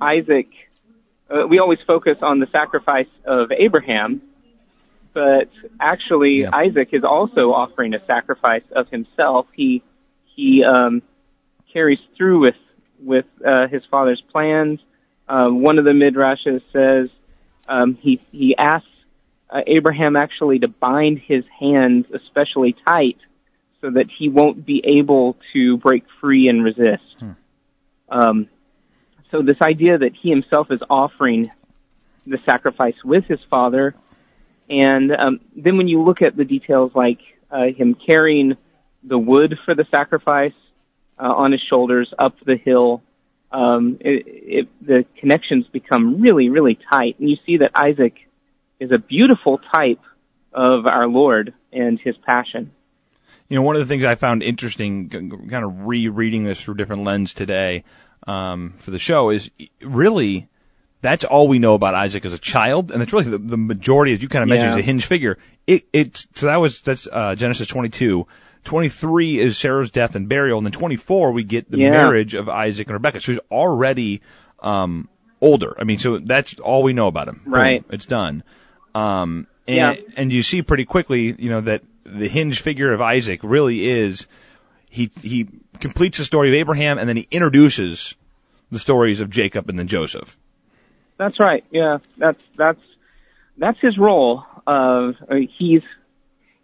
Isaac, 0.01 0.49
uh, 1.29 1.47
we 1.47 1.59
always 1.59 1.79
focus 1.85 2.17
on 2.21 2.39
the 2.39 2.47
sacrifice 2.47 3.07
of 3.25 3.51
Abraham, 3.51 4.21
but 5.13 5.49
actually 5.79 6.41
Yeah. 6.41 6.49
Isaac 6.53 6.89
is 6.91 7.03
also 7.03 7.53
offering 7.53 7.93
a 7.93 8.05
sacrifice 8.05 8.63
of 8.71 8.89
himself. 8.89 9.47
He 9.53 9.83
he 10.35 10.63
um, 10.63 11.01
carries 11.71 11.99
through 12.17 12.39
with 12.39 12.55
with 13.03 13.25
uh, 13.45 13.67
his 13.67 13.83
father's 13.85 14.21
plans. 14.21 14.79
Um, 15.27 15.61
one 15.61 15.79
of 15.79 15.85
the 15.85 15.91
midrashes 15.91 16.61
says 16.71 17.09
um, 17.67 17.95
he 17.95 18.19
he 18.31 18.55
asks 18.57 18.87
uh, 19.49 19.61
Abraham 19.67 20.15
actually 20.15 20.59
to 20.59 20.67
bind 20.67 21.19
his 21.19 21.45
hands 21.59 22.07
especially 22.13 22.73
tight 22.73 23.17
so 23.81 23.91
that 23.91 24.09
he 24.09 24.29
won't 24.29 24.65
be 24.65 24.81
able 24.85 25.37
to 25.53 25.77
break 25.77 26.03
free 26.21 26.47
and 26.47 26.63
resist. 26.63 27.03
Um, 28.09 28.47
so 29.31 29.41
this 29.41 29.61
idea 29.61 29.97
that 29.97 30.13
he 30.15 30.29
himself 30.29 30.71
is 30.71 30.81
offering 30.89 31.51
the 32.25 32.39
sacrifice 32.45 32.95
with 33.03 33.25
his 33.25 33.39
father, 33.49 33.95
and 34.69 35.11
um, 35.11 35.39
then 35.55 35.77
when 35.77 35.87
you 35.87 36.01
look 36.03 36.21
at 36.21 36.35
the 36.35 36.45
details 36.45 36.91
like 36.95 37.19
uh, 37.51 37.65
him 37.67 37.95
carrying 37.95 38.55
the 39.03 39.17
wood 39.17 39.59
for 39.65 39.75
the 39.75 39.85
sacrifice 39.91 40.53
uh, 41.19 41.23
on 41.23 41.51
his 41.51 41.61
shoulders 41.61 42.13
up 42.17 42.35
the 42.45 42.55
hill, 42.55 43.01
um, 43.51 43.97
it, 44.01 44.23
it, 44.27 44.67
the 44.85 45.05
connections 45.17 45.67
become 45.67 46.21
really, 46.21 46.49
really 46.49 46.77
tight, 46.89 47.19
and 47.19 47.29
you 47.29 47.37
see 47.45 47.57
that 47.57 47.71
Isaac 47.75 48.15
is 48.79 48.91
a 48.91 48.97
beautiful 48.97 49.59
type 49.71 49.99
of 50.51 50.87
our 50.87 51.07
Lord 51.07 51.53
and 51.71 51.99
His 51.99 52.15
passion. 52.17 52.71
You 53.49 53.57
know, 53.57 53.61
one 53.61 53.75
of 53.75 53.81
the 53.81 53.85
things 53.85 54.03
I 54.03 54.15
found 54.15 54.41
interesting, 54.41 55.09
kind 55.09 55.63
of 55.63 55.85
rereading 55.85 56.43
this 56.43 56.61
through 56.61 56.75
different 56.75 57.03
lens 57.03 57.33
today 57.33 57.83
um, 58.25 58.73
for 58.77 58.91
the 58.91 58.99
show, 58.99 59.29
is 59.29 59.51
really 59.81 60.47
that's 61.01 61.23
all 61.23 61.47
we 61.47 61.59
know 61.59 61.75
about 61.75 61.93
Isaac 61.93 62.25
as 62.25 62.33
a 62.33 62.39
child, 62.39 62.91
and 62.91 63.01
that's 63.01 63.11
really 63.13 63.29
the, 63.29 63.37
the 63.37 63.57
majority, 63.57 64.13
as 64.13 64.21
you 64.23 64.29
kind 64.29 64.41
of 64.43 64.49
mentioned, 64.49 64.71
Yeah. 64.71 64.77
is 64.77 64.83
a 64.83 64.85
hinge 64.85 65.05
figure. 65.05 65.37
It 65.67 65.85
it's 65.93 66.27
so 66.33 66.47
that 66.47 66.55
was 66.57 66.81
that's 66.81 67.07
uh, 67.11 67.35
Genesis 67.35 67.67
twenty 67.67 67.89
two. 67.89 68.25
23 68.63 69.39
is 69.39 69.57
Sarah's 69.57 69.91
death 69.91 70.15
and 70.15 70.27
burial, 70.29 70.57
and 70.57 70.65
then 70.65 70.71
24 70.71 71.31
we 71.31 71.43
get 71.43 71.69
the 71.69 71.77
Yeah. 71.79 71.91
marriage 71.91 72.33
of 72.33 72.47
Isaac 72.49 72.87
and 72.87 72.93
Rebecca. 72.93 73.19
So 73.21 73.33
he's 73.33 73.41
already 73.51 74.21
um, 74.61 75.09
older. 75.41 75.75
I 75.77 75.83
mean, 75.83 75.97
so 75.99 76.19
that's 76.19 76.57
all 76.59 76.83
we 76.83 76.93
know 76.93 77.07
about 77.07 77.27
him. 77.27 77.41
Boom, 77.43 77.53
Right. 77.53 77.83
it's 77.89 78.05
done. 78.05 78.43
Um, 78.95 79.47
and, 79.67 79.75
Yeah. 79.75 79.95
and 80.15 80.31
you 80.31 80.41
see 80.41 80.61
pretty 80.61 80.85
quickly, 80.85 81.35
you 81.37 81.49
know, 81.49 81.59
that 81.61 81.81
the 82.05 82.29
hinge 82.29 82.61
figure 82.61 82.93
of 82.93 83.01
Isaac 83.01 83.41
really 83.43 83.89
is 83.89 84.25
he 84.89 85.09
he 85.21 85.47
completes 85.79 86.17
the 86.17 86.23
story 86.25 86.47
of 86.49 86.53
Abraham 86.53 86.97
and 86.97 87.09
then 87.09 87.17
he 87.17 87.27
introduces 87.31 88.15
the 88.71 88.79
stories 88.79 89.19
of 89.19 89.29
Jacob 89.29 89.67
and 89.69 89.77
then 89.77 89.87
Joseph. 89.87 90.37
That's 91.17 91.39
right. 91.39 91.63
Yeah, 91.71 91.97
that's 92.17 92.41
that's 92.57 92.81
that's 93.57 93.79
his 93.79 93.97
role. 93.97 94.45
Of 94.65 95.15
uh, 95.29 95.35
he's 95.57 95.81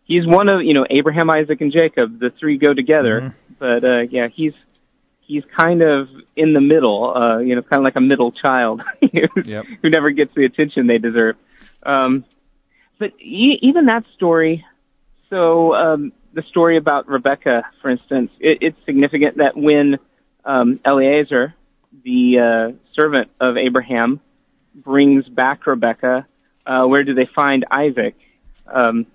he's 0.10 0.28
one 0.28 0.50
of 0.50 0.62
you 0.64 0.74
know 0.74 0.86
Abraham, 0.90 1.30
Isaac, 1.30 1.62
and 1.62 1.72
Jacob. 1.72 2.20
The 2.20 2.32
three 2.32 2.58
go 2.58 2.74
together. 2.74 3.34
But 3.58 3.84
uh, 3.86 4.00
yeah, 4.10 4.28
he's 4.28 4.54
he's 5.22 5.44
kind 5.56 5.82
of 5.82 6.10
in 6.36 6.52
the 6.54 6.60
middle. 6.62 7.16
Uh, 7.16 7.38
you 7.40 7.56
know, 7.56 7.62
kind 7.62 7.80
of 7.80 7.86
like 7.86 7.96
a 7.96 8.02
middle 8.02 8.32
child 8.34 8.82
who, 9.02 9.42
Yep. 9.46 9.66
who 9.82 9.90
never 9.90 10.10
gets 10.12 10.34
the 10.36 10.44
attention 10.46 10.88
they 10.88 10.98
deserve. 10.98 11.38
Um, 11.84 12.26
but 12.98 13.14
e- 13.22 13.60
even 13.62 13.86
that 13.86 14.04
story. 14.16 14.66
So 15.30 15.76
um, 15.76 16.12
the 16.34 16.42
story 16.44 16.78
about 16.78 17.08
Rebecca, 17.08 17.64
for 17.82 17.90
instance, 17.92 18.32
it, 18.40 18.58
it's 18.62 18.78
significant 18.86 19.38
that 19.38 19.56
when 19.56 20.00
um, 20.44 20.80
Eliezer, 20.86 21.54
the 22.04 22.40
uh, 22.40 22.72
servant 22.96 23.30
of 23.40 23.56
Abraham, 23.58 24.20
brings 24.74 25.28
back 25.28 25.68
Rebecca, 25.68 26.26
uh, 26.66 26.88
where 26.88 27.04
do 27.04 27.14
they 27.14 27.26
find 27.28 27.66
Isaac? 27.70 28.16
Um, 28.68 29.06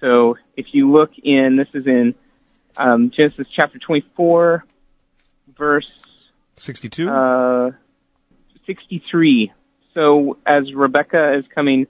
so 0.00 0.36
if 0.56 0.66
you 0.72 0.90
look 0.90 1.12
in, 1.22 1.56
this 1.56 1.68
is 1.74 1.86
in 1.86 2.14
um, 2.76 3.10
Genesis 3.10 3.46
chapter 3.54 3.78
24, 3.78 4.64
verse 5.56 5.90
62? 6.56 7.08
uh, 7.08 7.70
63. 8.66 9.52
So 9.94 10.38
as 10.46 10.72
Rebecca 10.72 11.38
is 11.38 11.44
coming 11.52 11.86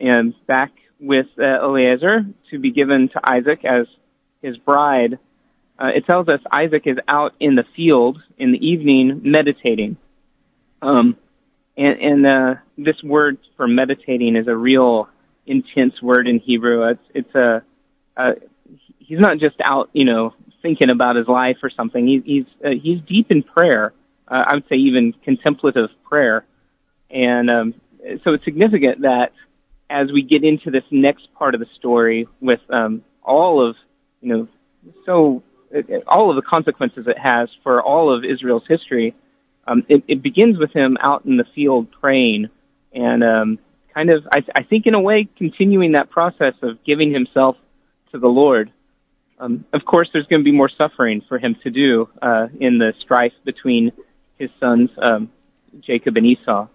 um, 0.00 0.34
back 0.46 0.72
with 1.00 1.26
uh, 1.38 1.64
Eliezer 1.64 2.26
to 2.50 2.58
be 2.58 2.70
given 2.70 3.08
to 3.08 3.20
Isaac 3.24 3.64
as 3.64 3.86
his 4.40 4.56
bride, 4.56 5.18
uh, 5.78 5.90
it 5.94 6.06
tells 6.06 6.28
us 6.28 6.40
Isaac 6.52 6.86
is 6.86 6.98
out 7.08 7.34
in 7.40 7.56
the 7.56 7.64
field 7.74 8.22
in 8.38 8.52
the 8.52 8.64
evening 8.64 9.22
meditating. 9.24 9.96
Um, 10.80 11.16
and 11.76 11.98
and 12.00 12.26
uh, 12.26 12.54
this 12.76 13.02
word 13.02 13.38
for 13.56 13.66
meditating 13.66 14.36
is 14.36 14.46
a 14.46 14.56
real 14.56 15.08
intense 15.46 16.00
word 16.00 16.28
in 16.28 16.38
Hebrew. 16.38 16.88
It's 16.88 17.02
it's 17.14 17.34
a 17.34 17.62
uh, 18.16 18.34
he's 18.98 19.18
not 19.18 19.38
just 19.38 19.56
out, 19.62 19.90
you 19.92 20.04
know, 20.04 20.34
thinking 20.62 20.90
about 20.90 21.16
his 21.16 21.26
life 21.28 21.58
or 21.62 21.70
something. 21.70 22.06
He, 22.06 22.22
he's 22.24 22.46
uh, 22.64 22.70
he's 22.70 23.00
deep 23.00 23.30
in 23.30 23.42
prayer. 23.42 23.92
Uh, 24.28 24.44
I 24.46 24.54
would 24.54 24.68
say 24.68 24.76
even 24.76 25.12
contemplative 25.12 25.90
prayer, 26.04 26.44
and 27.10 27.50
um, 27.50 27.74
so 28.24 28.32
it's 28.34 28.44
significant 28.44 29.02
that 29.02 29.32
as 29.90 30.10
we 30.10 30.22
get 30.22 30.42
into 30.44 30.70
this 30.70 30.84
next 30.90 31.32
part 31.34 31.54
of 31.54 31.60
the 31.60 31.66
story 31.76 32.26
with 32.40 32.60
um, 32.70 33.04
all 33.22 33.66
of 33.66 33.76
you 34.20 34.28
know 34.28 34.48
so 35.04 35.42
uh, 35.74 35.82
all 36.06 36.30
of 36.30 36.36
the 36.36 36.42
consequences 36.42 37.06
it 37.06 37.18
has 37.18 37.48
for 37.62 37.82
all 37.82 38.12
of 38.12 38.24
Israel's 38.24 38.66
history, 38.66 39.14
um, 39.66 39.84
it, 39.88 40.04
it 40.08 40.22
begins 40.22 40.58
with 40.58 40.72
him 40.72 40.96
out 41.00 41.24
in 41.24 41.36
the 41.36 41.46
field 41.54 41.90
praying 41.90 42.48
and 42.92 43.24
um, 43.24 43.58
kind 43.94 44.10
of 44.10 44.26
I, 44.30 44.44
I 44.54 44.62
think 44.62 44.86
in 44.86 44.94
a 44.94 45.00
way 45.00 45.28
continuing 45.36 45.92
that 45.92 46.10
process 46.10 46.54
of 46.62 46.82
giving 46.84 47.12
himself 47.12 47.56
to 48.12 48.18
the 48.18 48.28
Lord. 48.28 48.70
Um, 49.38 49.64
of 49.72 49.84
course, 49.84 50.08
there's 50.12 50.26
going 50.26 50.40
to 50.40 50.44
be 50.44 50.56
more 50.56 50.68
suffering 50.68 51.20
for 51.28 51.38
him 51.38 51.56
to 51.64 51.70
do 51.70 52.08
uh, 52.20 52.46
in 52.60 52.78
the 52.78 52.94
strife 53.00 53.32
between 53.44 53.90
his 54.38 54.50
sons 54.60 54.90
um, 54.98 55.30
Jacob 55.80 56.16
and 56.16 56.26
Esau. 56.26 56.68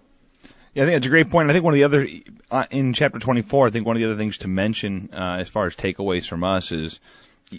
Yeah, 0.74 0.82
I 0.82 0.86
think 0.86 0.96
that's 0.96 1.06
a 1.06 1.10
great 1.10 1.30
point. 1.30 1.48
I 1.48 1.54
think 1.54 1.64
one 1.64 1.72
of 1.72 1.78
the 1.78 1.84
other 1.84 2.06
uh, 2.50 2.66
in 2.70 2.92
chapter 2.92 3.18
24, 3.18 3.68
I 3.68 3.70
think 3.70 3.86
one 3.86 3.96
of 3.96 4.00
the 4.00 4.06
other 4.06 4.16
things 4.16 4.38
to 4.38 4.48
mention 4.48 5.08
uh, 5.12 5.38
as 5.40 5.48
far 5.48 5.66
as 5.66 5.74
takeaways 5.74 6.28
from 6.28 6.44
us 6.44 6.70
is 6.70 7.00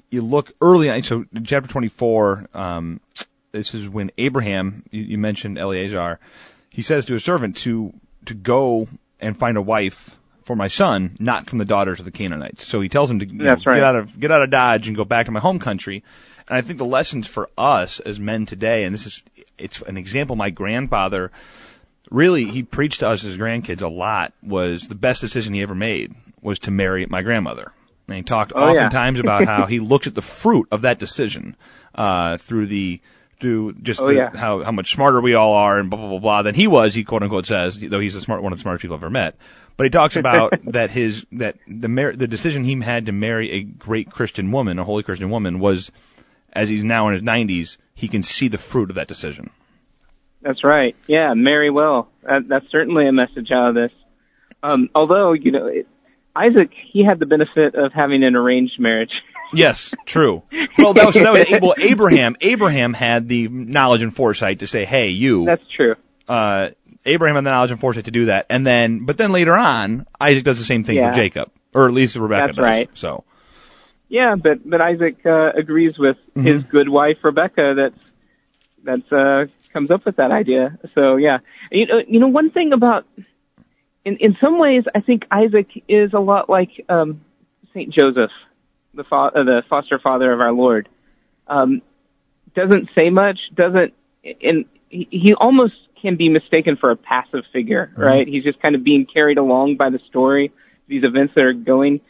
you 0.10 0.22
look 0.22 0.52
early 0.62 0.90
on. 0.90 1.02
So 1.04 1.26
in 1.34 1.44
chapter 1.44 1.68
24, 1.68 2.50
um, 2.54 3.02
this 3.52 3.74
is 3.74 3.90
when 3.90 4.12
Abraham, 4.18 4.84
you, 4.92 5.02
you 5.02 5.18
mentioned 5.18 5.58
Eliezer, 5.58 6.20
he 6.70 6.82
says 6.82 7.06
to 7.06 7.14
his 7.14 7.24
servant 7.24 7.58
to 7.58 7.94
to 8.26 8.34
go 8.34 8.88
and 9.20 9.38
find 9.38 9.58
a 9.58 9.62
wife 9.62 10.16
for 10.44 10.56
my 10.56 10.68
son, 10.68 11.16
not 11.20 11.48
from 11.48 11.60
the 11.60 11.66
daughters 11.66 12.00
of 12.00 12.06
the 12.06 12.12
Canaanites. 12.12 12.66
So 12.66 12.82
he 12.82 12.90
tells 12.90 13.12
him 13.12 13.20
to 13.20 13.26
you 13.28 13.34
know, 13.34 13.50
right. 13.66 13.76
get 13.76 13.84
out 13.84 13.96
of 13.96 14.20
get 14.20 14.32
out 14.32 14.42
of 14.42 14.50
Dodge 14.50 14.88
and 14.88 14.96
go 14.98 15.06
back 15.06 15.26
to 15.28 15.32
my 15.32 15.40
home 15.40 15.60
country. 15.60 16.04
And 16.48 16.58
I 16.58 16.62
think 16.62 16.80
the 16.80 16.86
lessons 16.86 17.28
for 17.28 17.50
us 17.58 18.00
as 18.00 18.20
men 18.20 18.46
today, 18.46 18.84
and 18.84 18.94
this 18.94 19.06
is 19.06 19.24
it's 19.58 19.82
an 19.84 19.98
example. 19.98 20.36
My 20.36 20.50
grandfather 20.50 21.32
really 22.10 22.46
he 22.46 22.64
preached 22.64 23.02
to 23.02 23.08
us 23.08 23.24
as 23.24 23.38
grandkids 23.38 23.82
a 23.82 23.88
lot 23.88 24.34
was 24.42 24.88
the 24.88 24.96
best 24.96 25.22
decision 25.22 25.54
he 25.54 25.62
ever 25.62 25.76
made 25.76 26.16
was 26.42 26.58
to 26.58 26.72
marry 26.72 27.06
my 27.06 27.22
grandmother 27.22 27.72
and 28.08 28.18
he 28.18 28.24
talked 28.24 28.52
Oh, 28.56 28.74
yeah. 28.74 28.86
oftentimes 28.86 29.20
about 29.20 29.46
how 29.46 29.66
he 29.66 29.80
looked 29.80 30.08
at 30.08 30.16
the 30.16 30.22
fruit 30.22 30.68
of 30.72 30.82
that 30.82 31.00
decision 31.00 31.56
uh, 31.96 32.38
through 32.38 32.68
the 32.68 33.00
through 33.40 33.74
just 33.74 34.00
Oh, 34.02 34.08
the, 34.08 34.14
yeah. 34.16 34.36
how 34.36 34.64
how 34.64 34.72
much 34.72 34.92
smarter 34.94 35.22
we 35.22 35.34
all 35.34 35.54
are 35.54 35.80
and 35.80 35.90
blah 35.90 36.00
blah 36.00 36.10
blah 36.10 36.20
blah 36.20 36.42
than 36.44 36.56
he 36.56 36.68
was 36.68 36.94
he 36.96 37.04
quote 37.04 37.24
unquote 37.24 37.46
says 37.46 37.78
though 37.80 38.00
he's 38.00 38.14
the 38.14 38.22
smart 38.22 38.42
one 38.44 38.52
of 38.52 38.60
the 38.60 38.62
smartest 38.62 38.82
people 38.82 38.96
I've 38.96 39.04
ever 39.04 39.10
met 39.10 39.36
but 39.78 39.86
he 39.86 39.90
talks 39.90 40.16
about 40.24 40.54
that 40.72 40.92
his 40.92 41.26
that 41.32 41.58
the 41.68 41.88
mar- 41.90 42.16
the 42.16 42.28
decision 42.28 42.64
he 42.66 42.80
had 42.82 43.06
to 43.06 43.12
marry 43.12 43.52
a 43.52 43.62
great 43.64 44.10
Christian 44.12 44.52
woman 44.52 44.78
a 44.80 44.84
holy 44.84 45.04
Christian 45.04 45.30
woman 45.30 45.60
was 45.60 45.92
as 46.54 46.70
he's 46.70 46.84
now 46.84 47.08
in 47.08 47.14
his 47.14 47.24
90s 47.24 47.78
he 47.96 48.08
can 48.08 48.24
see 48.24 48.48
the 48.48 48.58
fruit 48.58 48.90
of 48.90 48.96
that 48.96 49.08
decision 49.08 49.50
That's 50.42 50.64
right. 50.64 50.96
Yeah, 51.08 51.34
marry 51.34 51.70
well. 51.70 52.08
That, 52.24 52.48
that's 52.48 52.70
certainly 52.72 53.08
a 53.08 53.12
message 53.12 53.52
out 53.52 53.70
of 53.70 53.76
this. 53.76 53.92
Um, 54.64 54.90
although, 54.96 55.34
you 55.34 55.52
know, 55.52 55.68
it, 55.68 55.86
Isaac, 56.36 56.72
he 56.74 57.04
had 57.04 57.20
the 57.20 57.26
benefit 57.26 57.76
of 57.76 57.92
having 57.92 58.24
an 58.24 58.36
arranged 58.38 58.80
marriage. 58.80 59.12
Yes, 59.54 59.94
true. 60.06 60.44
Well, 60.78 60.94
that 60.94 61.08
was 61.08 61.16
that 61.16 61.34
was 61.34 61.60
well, 61.62 61.74
Abraham. 61.78 62.38
Abraham 62.40 62.94
had 62.94 63.28
the 63.28 63.50
knowledge 63.50 64.02
and 64.02 64.16
foresight 64.16 64.60
to 64.60 64.68
say, 64.68 64.86
"Hey, 64.86 65.10
you." 65.10 65.44
That's 65.44 65.68
true. 65.76 65.96
uh, 66.30 66.70
Abraham 67.06 67.36
had 67.36 67.44
the 67.44 67.50
knowledge 67.52 67.72
and 67.72 67.80
foresight 67.82 68.06
to 68.06 68.12
do 68.12 68.26
that, 68.28 68.46
and 68.50 68.66
then, 68.66 69.06
but 69.06 69.18
then 69.18 69.34
later 69.34 69.58
on, 69.58 70.06
Isaac 70.22 70.46
does 70.46 70.58
the 70.58 70.64
same 70.64 70.86
thing 70.86 70.96
Yeah. 70.96 71.08
with 71.08 71.16
Jacob, 71.16 71.52
or 71.74 71.86
at 71.86 71.94
least 71.94 72.16
Rebecca 72.16 72.48
That's 72.48 72.56
does. 72.56 72.64
right. 72.64 72.90
So, 72.94 73.26
Yeah, 74.08 74.36
but 74.36 74.68
but 74.70 74.80
Isaac 74.80 75.18
uh, 75.26 75.52
agrees 75.54 75.98
with 76.00 76.16
Mm-hmm. 76.38 76.48
his 76.48 76.64
good 76.64 76.88
wife 76.88 77.22
Rebecca. 77.26 77.74
That's 77.76 78.00
that's 78.86 79.12
uh, 79.12 79.48
comes 79.74 79.92
up 79.92 80.06
with 80.06 80.16
that 80.16 80.32
idea. 80.32 80.78
So 80.96 81.18
yeah, 81.18 81.40
you 81.72 81.88
know, 81.88 82.02
you 82.08 82.20
know, 82.22 82.30
one 82.30 82.52
thing 82.52 82.72
about 82.72 83.06
in 84.06 84.16
in 84.18 84.38
some 84.42 84.58
ways, 84.60 84.86
I 84.96 85.02
think 85.02 85.26
Isaac 85.30 85.68
is 85.90 86.14
a 86.14 86.20
lot 86.22 86.50
like 86.50 86.86
um, 86.88 87.20
Saint 87.74 87.94
Joseph, 87.94 88.32
the 88.94 89.04
fa- 89.04 89.32
uh, 89.36 89.44
the 89.44 89.64
foster 89.70 90.00
father 90.00 90.32
of 90.32 90.42
our 90.42 90.52
Lord. 90.52 90.90
Um, 91.48 91.82
doesn't 92.56 92.90
say 92.96 93.10
much, 93.10 93.40
doesn't, 93.54 93.94
and 94.42 94.66
he, 94.90 95.34
almost 95.34 95.76
can 96.02 96.16
be 96.16 96.30
mistaken 96.30 96.78
for 96.78 96.92
a 96.92 96.96
passive 96.96 97.44
figure, 97.54 97.92
right? 97.96 98.28
He's 98.28 98.44
just 98.44 98.62
kind 98.62 98.76
of 98.76 98.84
being 98.84 99.06
carried 99.06 99.38
along 99.38 99.76
by 99.76 99.90
the 99.90 100.00
story, 100.08 100.52
these 100.88 101.04
events 101.04 101.34
that 101.36 101.46
are 101.46 101.54
going. 101.54 102.02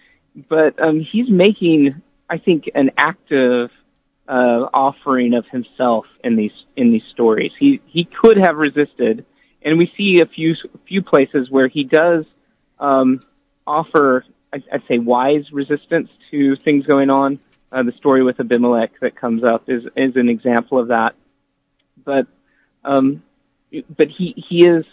But 0.47 0.81
um, 0.81 0.99
he's 1.01 1.29
making, 1.29 2.01
I 2.29 2.37
think, 2.37 2.69
an 2.73 2.91
active 2.97 3.71
uh, 4.27 4.69
offering 4.73 5.33
of 5.33 5.45
himself 5.47 6.05
in 6.23 6.35
these 6.35 6.53
in 6.77 6.89
these 6.89 7.03
stories. 7.11 7.51
He 7.59 7.81
he 7.87 8.05
could 8.05 8.37
have 8.37 8.57
resisted, 8.57 9.25
and 9.61 9.77
we 9.77 9.91
see 9.97 10.21
a 10.21 10.25
few 10.25 10.55
few 10.87 11.01
places 11.01 11.49
where 11.49 11.67
he 11.67 11.83
does 11.83 12.25
um, 12.79 13.21
offer, 13.65 14.23
I'd, 14.51 14.83
say, 14.87 14.97
wise 14.97 15.51
resistance 15.51 16.09
to 16.31 16.55
things 16.55 16.85
going 16.85 17.09
on. 17.09 17.39
Uh, 17.71 17.83
the 17.83 17.91
story 17.91 18.23
with 18.23 18.39
Abimelech 18.39 18.99
that 19.01 19.15
comes 19.15 19.43
up 19.43 19.69
is 19.69 19.83
is 19.95 20.15
an 20.15 20.27
example 20.27 20.79
of 20.79 20.87
that. 20.87 21.15
But 22.03 22.25
um, 22.83 23.21
but 23.95 24.07
he 24.07 24.33
he 24.49 24.65
is 24.65 24.85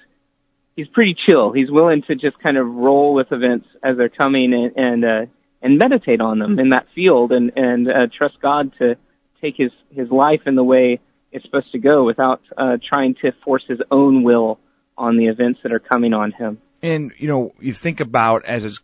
he's 0.76 0.88
pretty 0.88 1.14
chill. 1.14 1.52
He's 1.52 1.70
willing 1.70 2.02
to 2.02 2.14
just 2.14 2.38
kind 2.38 2.58
of 2.58 2.66
roll 2.66 3.14
with 3.14 3.32
events 3.32 3.66
as 3.82 3.96
they're 3.96 4.10
coming 4.10 4.52
and 4.52 4.72
and, 4.76 5.04
uh, 5.04 5.26
and 5.62 5.78
meditate 5.78 6.20
on 6.20 6.38
them 6.38 6.58
in 6.58 6.68
that 6.70 6.86
field 6.94 7.32
and 7.32 7.52
and 7.56 7.88
uh, 7.90 8.06
trust 8.08 8.40
God 8.40 8.72
to 8.78 8.96
take 9.40 9.56
his 9.56 9.72
his 9.90 10.10
life 10.10 10.42
in 10.46 10.54
the 10.54 10.64
way 10.64 11.00
it's 11.32 11.44
supposed 11.44 11.72
to 11.72 11.78
go 11.78 12.04
without 12.04 12.40
uh, 12.56 12.78
trying 12.86 13.14
to 13.22 13.32
force 13.44 13.64
his 13.66 13.80
own 13.90 14.22
will 14.22 14.58
on 14.96 15.16
the 15.16 15.26
events 15.26 15.60
that 15.62 15.72
are 15.72 15.78
coming 15.78 16.14
on 16.14 16.32
him. 16.32 16.58
And 16.82 17.12
you 17.18 17.28
know, 17.28 17.52
you 17.60 17.72
think 17.72 18.00
about 18.00 18.44
as 18.44 18.62
his, 18.62 18.80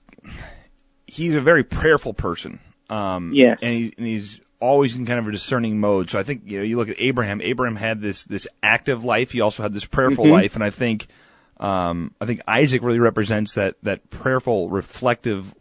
he's 1.13 1.35
a 1.35 1.41
very 1.41 1.63
prayerful 1.65 2.15
person. 2.15 2.59
Um, 2.89 3.33
Yes. 3.35 3.59
and, 3.63 3.75
he, 3.75 3.95
and 3.99 4.07
he's 4.07 4.41
always 4.61 4.97
in 4.97 5.05
kind 5.07 5.19
of 5.19 5.27
a 5.29 5.33
discerning 5.33 5.79
mode. 5.81 6.09
So 6.11 6.19
I 6.19 6.23
think 6.23 6.43
you 6.47 6.59
know, 6.59 6.65
you 6.65 6.77
look 6.77 6.89
at 6.89 6.97
Abraham. 6.99 7.41
Abraham 7.41 7.77
had 7.77 8.01
this 8.01 8.23
this 8.25 8.47
active 8.63 9.05
life. 9.05 9.31
He 9.33 9.41
also 9.41 9.63
had 9.63 9.73
this 9.73 9.85
prayerful 9.85 10.25
Mm-hmm. 10.25 10.33
life, 10.33 10.55
and 10.55 10.65
I 10.65 10.71
think 10.71 11.07
um, 11.61 12.15
I 12.21 12.27
think 12.27 12.41
Isaac 12.49 12.83
really 12.83 12.99
represents 12.99 13.55
that 13.55 13.77
that 13.83 14.09
prayerful, 14.11 14.69
reflective 14.71 15.55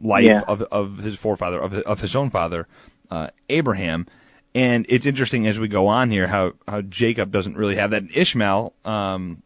life 0.00 0.24
Yeah. 0.24 0.42
of 0.46 0.62
of 0.62 0.98
his 0.98 1.16
forefather 1.16 1.60
of 1.60 1.74
of 1.74 2.00
his 2.00 2.14
own 2.16 2.30
father, 2.30 2.66
uh, 3.10 3.28
Abraham. 3.48 4.06
And 4.54 4.86
it's 4.88 5.06
interesting 5.06 5.46
as 5.46 5.58
we 5.58 5.68
go 5.68 5.86
on 5.88 6.10
here 6.10 6.26
how 6.26 6.52
how 6.66 6.80
Jacob 6.82 7.30
doesn't 7.30 7.56
really 7.56 7.76
have 7.76 7.90
that. 7.90 8.02
And 8.02 8.10
Ishmael, 8.16 8.72
um, 8.84 9.42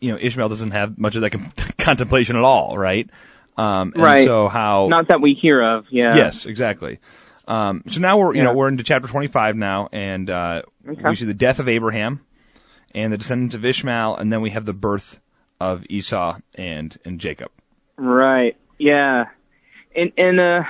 you 0.00 0.10
know, 0.12 0.18
Ishmael 0.20 0.48
doesn't 0.48 0.70
have 0.72 0.98
much 0.98 1.14
of 1.16 1.22
that 1.22 1.30
con- 1.30 1.52
contemplation 1.78 2.36
at 2.36 2.42
all, 2.42 2.76
right? 2.78 3.08
Um, 3.60 3.92
and 3.94 4.02
Right. 4.02 4.24
So 4.24 4.48
how? 4.48 4.88
Not 4.88 5.08
that 5.08 5.20
we 5.20 5.34
hear 5.34 5.60
of, 5.62 5.84
yeah. 5.90 6.14
Yes, 6.16 6.46
exactly. 6.46 6.98
Um, 7.46 7.82
so 7.88 8.00
now 8.00 8.18
we're 8.18 8.32
you 8.34 8.38
Yeah. 8.40 8.44
know 8.44 8.54
we're 8.54 8.68
into 8.68 8.84
chapter 8.84 9.08
twenty 9.08 9.26
five 9.28 9.56
now, 9.56 9.88
and 9.92 10.30
uh, 10.30 10.62
Okay. 10.88 11.08
we 11.08 11.16
see 11.16 11.24
the 11.24 11.34
death 11.34 11.58
of 11.58 11.68
Abraham 11.68 12.20
and 12.94 13.12
the 13.12 13.18
descendants 13.18 13.54
of 13.54 13.64
Ishmael, 13.64 14.16
and 14.16 14.32
then 14.32 14.40
we 14.40 14.50
have 14.50 14.64
the 14.64 14.72
birth 14.72 15.20
of 15.60 15.84
Esau 15.90 16.38
and 16.54 16.96
and 17.04 17.20
Jacob. 17.20 17.50
Right. 17.96 18.56
Yeah. 18.78 19.24
And 19.94 20.12
and 20.16 20.40
uh 20.40 20.62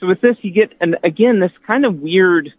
so 0.00 0.08
with 0.08 0.20
this 0.20 0.36
you 0.42 0.50
get 0.50 0.72
and 0.80 0.96
again 1.04 1.38
this 1.40 1.52
kind 1.66 1.86
of 1.86 2.00
weird 2.00 2.52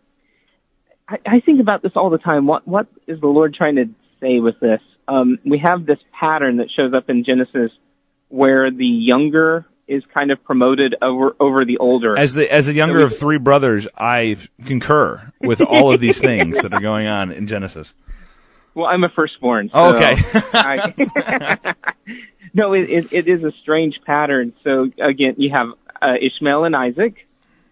I, 1.07 1.17
I 1.25 1.39
think 1.41 1.59
about 1.61 1.81
this 1.83 1.91
all 1.95 2.09
the 2.09 2.17
time. 2.17 2.47
What 2.47 2.67
what 2.67 2.87
is 3.05 3.19
the 3.19 3.27
Lord 3.27 3.53
trying 3.53 3.75
to 3.75 3.89
say 4.21 4.39
with 4.39 4.59
this? 4.59 4.81
Um 5.07 5.37
we 5.45 5.59
have 5.59 5.85
this 5.85 5.99
pattern 6.19 6.57
that 6.57 6.71
shows 6.71 6.93
up 6.93 7.09
in 7.09 7.23
Genesis 7.23 7.71
where 8.29 8.69
the 8.71 8.85
younger 8.85 9.65
is 9.87 10.03
kind 10.13 10.31
of 10.31 10.43
promoted 10.43 10.95
over 11.01 11.35
over 11.39 11.63
the 11.63 11.77
older. 11.77 12.17
As 12.17 12.33
the 12.33 12.51
as 12.51 12.65
the 12.65 12.73
younger 12.73 13.03
of 13.03 13.17
three 13.17 13.37
brothers, 13.37 13.87
I 13.97 14.37
concur 14.65 15.31
with 15.39 15.61
all 15.61 15.93
of 15.93 16.01
these 16.01 16.19
things 16.19 16.61
that 16.61 16.73
are 16.73 16.81
going 16.81 17.07
on 17.07 17.31
in 17.31 17.47
Genesis. 17.47 17.93
well, 18.73 18.87
I'm 18.87 19.03
a 19.03 19.09
firstborn. 19.09 19.69
So 19.69 19.73
Oh, 19.75 19.95
okay. 19.95 20.15
I, 20.53 21.75
no, 22.53 22.73
it, 22.73 22.89
it 22.89 23.07
it 23.13 23.27
is 23.27 23.43
a 23.43 23.51
strange 23.61 24.01
pattern. 24.05 24.53
So 24.63 24.91
again, 24.99 25.35
you 25.37 25.51
have 25.51 25.69
uh, 26.01 26.15
Ishmael 26.19 26.65
and 26.65 26.75
Isaac, 26.75 27.25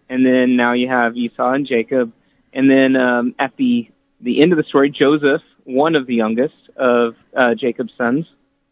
and 0.10 0.26
then 0.26 0.56
now 0.56 0.74
you 0.74 0.88
have 0.88 1.18
Esau 1.18 1.52
and 1.52 1.68
Jacob, 1.68 2.14
and 2.54 2.70
then 2.72 2.96
um, 2.96 3.36
at 3.38 3.56
the 3.58 3.90
the 4.22 4.42
end 4.42 4.54
of 4.54 4.58
the 4.58 4.64
story, 4.64 4.90
Joseph, 4.90 5.42
one 5.66 5.96
of 5.96 6.08
the 6.08 6.16
youngest 6.16 6.56
of 6.78 7.16
uh, 7.36 7.56
Jacob's 7.56 7.94
sons, 7.98 8.26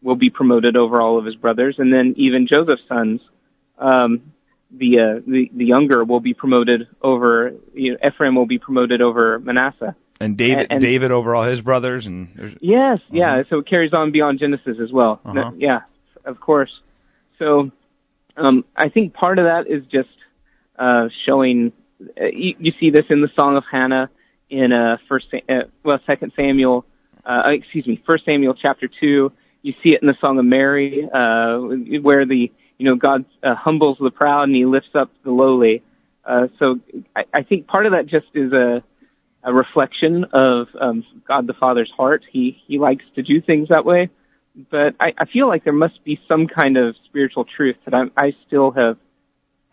will 0.04 0.14
be 0.16 0.30
promoted 0.30 0.76
over 0.76 1.00
all 1.00 1.18
of 1.18 1.24
his 1.24 1.34
brothers, 1.34 1.76
and 1.78 1.92
then 1.92 2.14
even 2.16 2.46
Joseph's 2.46 2.82
sons, 2.88 3.20
um, 3.78 4.32
the 4.70 5.00
uh, 5.00 5.20
the 5.26 5.50
the 5.52 5.64
younger 5.64 6.04
will 6.04 6.20
be 6.20 6.34
promoted 6.34 6.86
over. 7.02 7.54
You 7.74 7.92
know, 7.92 7.98
Ephraim 8.06 8.36
will 8.36 8.46
be 8.46 8.58
promoted 8.58 9.00
over 9.02 9.40
Manasseh. 9.40 9.96
And 10.20 10.36
David 10.36 10.58
And- 10.70 10.72
and- 10.72 10.80
David 10.80 11.10
over 11.10 11.34
all 11.34 11.42
his 11.44 11.60
brothers, 11.60 12.06
and 12.06 12.56
Yes, 12.60 13.00
yeah. 13.10 13.42
So 13.50 13.58
it 13.58 13.66
carries 13.66 13.92
on 13.92 14.12
beyond 14.12 14.38
Genesis 14.38 14.78
as 14.80 14.92
well. 14.92 15.20
Uh-huh. 15.24 15.50
yeah, 15.56 15.80
of 16.24 16.38
course. 16.38 16.70
So 17.40 17.72
um, 18.36 18.64
I 18.76 18.90
think 18.90 19.12
part 19.14 19.38
of 19.40 19.46
that 19.46 19.66
is 19.66 19.84
just 19.86 20.08
uh, 20.78 21.08
showing. 21.26 21.72
Uh, 22.20 22.26
you, 22.26 22.54
you 22.58 22.72
see 22.78 22.90
this 22.90 23.06
in 23.10 23.22
the 23.22 23.30
Song 23.36 23.56
of 23.56 23.64
Hannah 23.70 24.10
in 24.50 24.72
uh, 24.72 24.98
First, 25.08 25.26
uh, 25.48 25.62
well, 25.82 25.98
Second 26.06 26.32
Samuel. 26.36 26.84
Uh, 27.24 27.42
excuse 27.46 27.86
me, 27.86 28.00
First 28.06 28.24
Samuel 28.24 28.54
chapter 28.54 28.88
two. 29.00 29.32
You 29.64 29.72
see 29.82 29.94
it 29.94 30.02
in 30.02 30.08
the 30.08 30.16
Song 30.20 30.38
of 30.38 30.44
Mary, 30.44 31.08
uh, 31.10 31.58
where 32.02 32.26
the 32.26 32.52
you 32.76 32.84
know 32.86 32.96
God 32.96 33.24
uh, 33.42 33.54
humbles 33.54 33.96
the 33.98 34.10
proud 34.10 34.42
and 34.42 34.54
He 34.54 34.66
lifts 34.66 34.94
up 34.94 35.10
the 35.24 35.30
lowly. 35.30 35.82
Uh, 36.22 36.48
so 36.58 36.80
I, 37.16 37.24
I 37.32 37.42
think 37.44 37.66
part 37.66 37.86
of 37.86 37.92
that 37.92 38.04
just 38.04 38.26
is 38.34 38.52
a 38.52 38.84
a 39.42 39.54
reflection 39.54 40.24
of 40.34 40.68
um, 40.78 41.02
God 41.26 41.46
the 41.46 41.54
Father's 41.54 41.90
heart. 41.96 42.24
He 42.30 42.62
he 42.66 42.78
likes 42.78 43.06
to 43.14 43.22
do 43.22 43.40
things 43.40 43.70
that 43.70 43.86
way, 43.86 44.10
but 44.70 44.96
I, 45.00 45.14
I 45.16 45.24
feel 45.24 45.48
like 45.48 45.64
there 45.64 45.72
must 45.72 46.04
be 46.04 46.20
some 46.28 46.46
kind 46.46 46.76
of 46.76 46.94
spiritual 47.06 47.46
truth 47.46 47.76
that 47.86 47.94
I, 47.94 48.02
I 48.18 48.34
still 48.46 48.70
have 48.72 48.98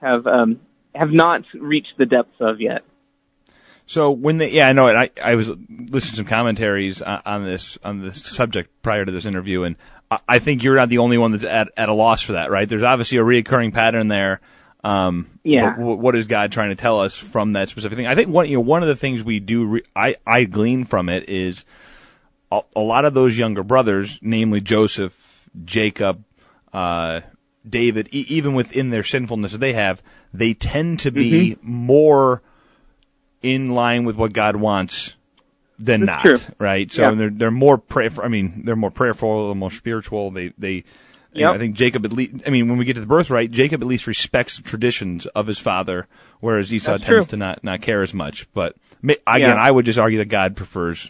have 0.01 0.25
um, 0.25 0.61
have 0.95 1.11
not 1.11 1.41
reached 1.53 1.97
the 1.97 2.05
depths 2.05 2.39
of 2.39 2.61
yet. 2.61 2.83
So 3.91 4.11
when 4.11 4.37
they, 4.37 4.51
yeah, 4.51 4.69
I 4.69 4.71
know 4.71 4.87
it. 4.87 4.95
I, 4.95 5.31
I 5.31 5.35
was 5.35 5.49
listening 5.49 6.11
to 6.11 6.15
some 6.15 6.25
commentaries 6.25 7.01
on, 7.01 7.21
on 7.25 7.45
this 7.45 7.77
on 7.83 8.01
this 8.01 8.19
subject 8.19 8.69
prior 8.81 9.03
to 9.03 9.11
this 9.11 9.25
interview, 9.25 9.63
and 9.63 9.75
I, 10.09 10.19
I 10.29 10.39
think 10.39 10.63
you're 10.63 10.77
not 10.77 10.87
the 10.87 10.99
only 10.99 11.17
one 11.17 11.33
that's 11.33 11.43
at, 11.43 11.67
at 11.75 11.89
a 11.89 11.93
loss 11.93 12.21
for 12.21 12.31
that, 12.31 12.49
right? 12.51 12.69
There's 12.69 12.83
obviously 12.83 13.17
a 13.17 13.21
reoccurring 13.23 13.73
pattern 13.73 14.07
there. 14.07 14.39
Um, 14.81 15.29
Yeah. 15.43 15.75
what 15.77 16.15
is 16.15 16.25
God 16.25 16.53
trying 16.53 16.69
to 16.69 16.75
tell 16.75 17.01
us 17.01 17.15
from 17.15 17.51
that 17.51 17.67
specific 17.67 17.97
thing? 17.97 18.07
I 18.07 18.15
think 18.15 18.29
one, 18.29 18.47
you 18.47 18.55
know, 18.55 18.61
one 18.61 18.81
of 18.81 18.87
the 18.87 18.95
things 18.95 19.25
we 19.25 19.41
do, 19.41 19.65
re- 19.65 19.83
I, 19.93 20.15
I 20.25 20.45
glean 20.45 20.85
from 20.85 21.09
it 21.09 21.27
is 21.27 21.65
a, 22.49 22.61
a 22.75 22.79
lot 22.79 23.03
of 23.03 23.13
those 23.13 23.37
younger 23.37 23.61
brothers, 23.61 24.19
namely 24.21 24.61
Joseph, 24.61 25.15
Jacob, 25.65 26.23
uh, 26.71 27.19
David, 27.69 28.07
e- 28.13 28.25
even 28.29 28.53
within 28.55 28.89
their 28.89 29.03
sinfulness 29.03 29.51
that 29.51 29.57
they 29.59 29.73
have, 29.73 30.01
they 30.33 30.53
tend 30.53 30.99
to 31.01 31.11
be 31.11 31.51
Mm-hmm. 31.55 31.69
more 31.69 32.41
in 33.41 33.71
line 33.71 34.05
with 34.05 34.15
what 34.15 34.33
God 34.33 34.55
wants 34.55 35.15
than 35.79 36.05
That's 36.05 36.25
not, 36.25 36.39
true. 36.39 36.53
right? 36.59 36.91
So 36.91 37.01
Yeah. 37.01 37.11
they're 37.15 37.29
they're 37.29 37.51
more 37.51 37.77
prayerful. 37.77 38.23
I 38.23 38.27
mean, 38.27 38.63
they're 38.65 38.75
more 38.75 38.91
prayerful, 38.91 39.47
they're 39.47 39.55
more 39.55 39.71
spiritual. 39.71 40.31
They 40.31 40.53
they. 40.57 40.83
you 41.33 41.45
know, 41.45 41.53
I 41.53 41.57
think 41.57 41.75
Jacob 41.75 42.05
at 42.05 42.11
least. 42.13 42.35
I 42.45 42.49
mean, 42.49 42.67
when 42.69 42.77
we 42.77 42.85
get 42.85 42.93
to 42.95 42.99
the 42.99 43.07
birthright, 43.07 43.51
Jacob 43.51 43.81
at 43.81 43.87
least 43.87 44.05
respects 44.05 44.57
the 44.57 44.63
traditions 44.63 45.25
of 45.27 45.47
his 45.47 45.57
father, 45.59 46.07
whereas 46.39 46.71
Esau 46.73 46.91
That's 46.93 47.05
tends 47.05 47.25
true. 47.25 47.29
to 47.31 47.37
not 47.37 47.63
not 47.63 47.81
care 47.81 48.01
as 48.03 48.13
much. 48.13 48.47
But 48.53 48.75
again, 49.03 49.17
Yeah. 49.27 49.55
I 49.55 49.71
would 49.71 49.85
just 49.85 49.97
argue 49.97 50.19
that 50.19 50.25
God 50.29 50.55
prefers 50.55 51.09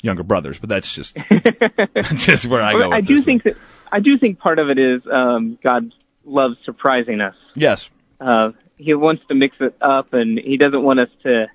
younger 0.00 0.22
brothers. 0.22 0.58
But 0.58 0.68
that's 0.70 0.90
just 0.94 1.16
that's 1.94 2.24
just 2.24 2.46
where 2.46 2.62
I 2.62 2.72
go. 2.72 2.90
I 2.92 2.96
with 3.00 3.06
do 3.06 3.16
this 3.16 3.24
think 3.24 3.42
that 3.42 3.56
I 3.92 4.00
do 4.00 4.16
think 4.16 4.38
part 4.38 4.58
of 4.58 4.70
it 4.70 4.78
is 4.78 5.02
um, 5.10 5.58
God 5.62 5.92
loves 6.24 6.56
surprising 6.64 7.20
us. 7.20 7.34
yes, 7.54 7.90
Uh, 8.20 8.52
he 8.76 8.94
wants 8.94 9.22
to 9.28 9.34
mix 9.34 9.56
it 9.60 9.74
up, 9.80 10.12
and 10.12 10.38
he 10.38 10.56
doesn't 10.56 10.82
want 10.82 11.00
us 11.00 11.08
to 11.24 11.46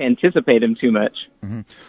anticipate 0.00 0.62
him 0.62 0.74
too 0.74 0.92
much. 0.92 1.28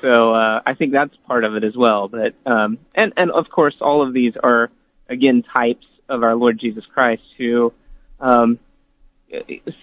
So 0.02 0.34
uh, 0.34 0.62
I 0.66 0.74
think 0.74 0.92
that's 0.92 1.16
part 1.28 1.44
of 1.44 1.56
it 1.56 1.64
as 1.64 1.76
well. 1.76 2.08
But 2.08 2.34
um, 2.46 2.78
and 2.96 3.14
and 3.18 3.32
of 3.32 3.50
course, 3.50 3.76
all 3.82 4.06
of 4.06 4.14
these 4.14 4.34
are 4.42 4.70
again 5.10 5.44
types 5.44 5.86
of 6.10 6.24
our 6.24 6.36
Lord 6.36 6.60
Jesus 6.60 6.86
Christ, 6.86 7.24
who 7.38 7.74
um, 8.20 8.60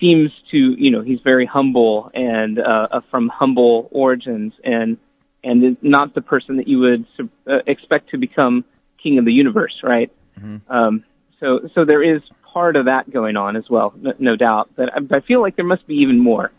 seems 0.01 0.31
to 0.51 0.59
you 0.59 0.91
know 0.91 1.01
he's 1.03 1.21
very 1.21 1.47
humble 1.47 2.11
and 2.15 2.59
uh, 2.59 2.89
uh, 2.91 3.01
from 3.11 3.29
humble 3.29 3.89
origins, 3.91 4.53
and 4.63 4.99
and 5.43 5.77
not 5.83 6.15
the 6.15 6.23
person 6.23 6.57
that 6.57 6.69
you 6.69 6.79
would 6.81 7.07
uh, 7.47 7.61
expect 7.67 8.11
to 8.11 8.19
become 8.19 8.65
king 9.03 9.19
of 9.19 9.25
the 9.25 9.33
universe, 9.33 9.81
right? 9.83 10.11
Um, 10.69 11.05
so, 11.41 11.69
so 11.75 11.85
there 11.85 12.03
is 12.03 12.23
part 12.43 12.77
of 12.77 12.87
that 12.87 13.11
going 13.11 13.37
on 13.37 13.57
as 13.57 13.69
well, 13.71 13.93
no, 13.97 14.13
no 14.19 14.37
doubt. 14.37 14.71
But 14.75 14.95
I, 14.95 15.01
but 15.01 15.19
I 15.19 15.21
feel 15.21 15.41
like 15.41 15.57
there 15.57 15.65
must 15.65 15.87
be 15.87 15.97
even 15.97 16.19
more. 16.19 16.51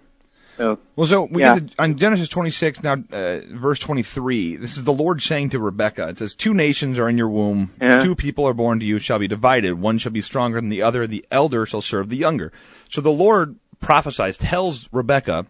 So 0.60 0.78
Well, 0.98 1.08
so 1.08 1.24
we 1.32 1.41
Yeah. 1.41 1.60
get 1.60 1.72
to, 1.72 1.82
on 1.84 1.98
Genesis 1.98 2.28
26 2.28 2.84
now, 2.84 2.95
uh, 3.13 3.39
verse 3.54 3.80
23. 3.80 4.58
This 4.58 4.76
is 4.76 4.84
the 4.84 4.91
Lord 4.91 5.22
saying 5.22 5.52
to 5.52 5.60
Rebekah. 5.60 6.10
It 6.10 6.17
says, 6.17 6.34
"Two 6.34 6.54
nations 6.54 7.00
are 7.00 7.08
in 7.08 7.17
your 7.17 7.30
womb. 7.30 7.72
Yeah. 7.82 8.04
Two 8.04 8.13
people 8.13 8.45
are 8.45 8.54
born 8.54 8.80
to 8.82 8.86
you. 8.86 9.00
Shall 9.00 9.19
be 9.19 9.28
divided. 9.28 9.80
One 9.80 9.98
shall 9.98 10.12
be 10.12 10.22
stronger 10.22 10.60
than 10.60 10.67
the 10.69 10.82
other. 10.82 11.08
The 11.08 11.26
elder 11.32 11.65
shall 11.65 11.82
serve 11.82 12.10
the 12.10 12.17
younger." 12.17 12.52
So 12.89 13.00
the 13.00 13.10
Lord 13.12 13.56
prophesies, 13.80 14.36
tells 14.38 14.89
Rebekah, 14.91 15.45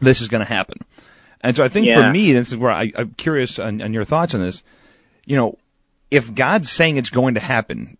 this 0.00 0.20
is 0.20 0.26
going 0.26 0.44
to 0.44 0.52
happen. 0.52 0.80
And 1.40 1.54
so 1.54 1.62
I 1.62 1.68
think 1.68 1.86
for 2.02 2.10
me, 2.10 2.32
this 2.32 2.50
is 2.50 2.56
where 2.56 2.72
I, 2.72 2.90
I'm 2.96 3.14
curious 3.16 3.60
on, 3.60 3.80
on 3.80 3.92
your 3.92 4.04
thoughts 4.04 4.34
on 4.34 4.40
this. 4.40 4.64
You 5.26 5.36
know, 5.36 5.58
if 6.10 6.34
God's 6.34 6.70
saying 6.70 6.96
it's 6.96 7.10
going 7.10 7.34
to 7.34 7.40
happen, 7.40 7.98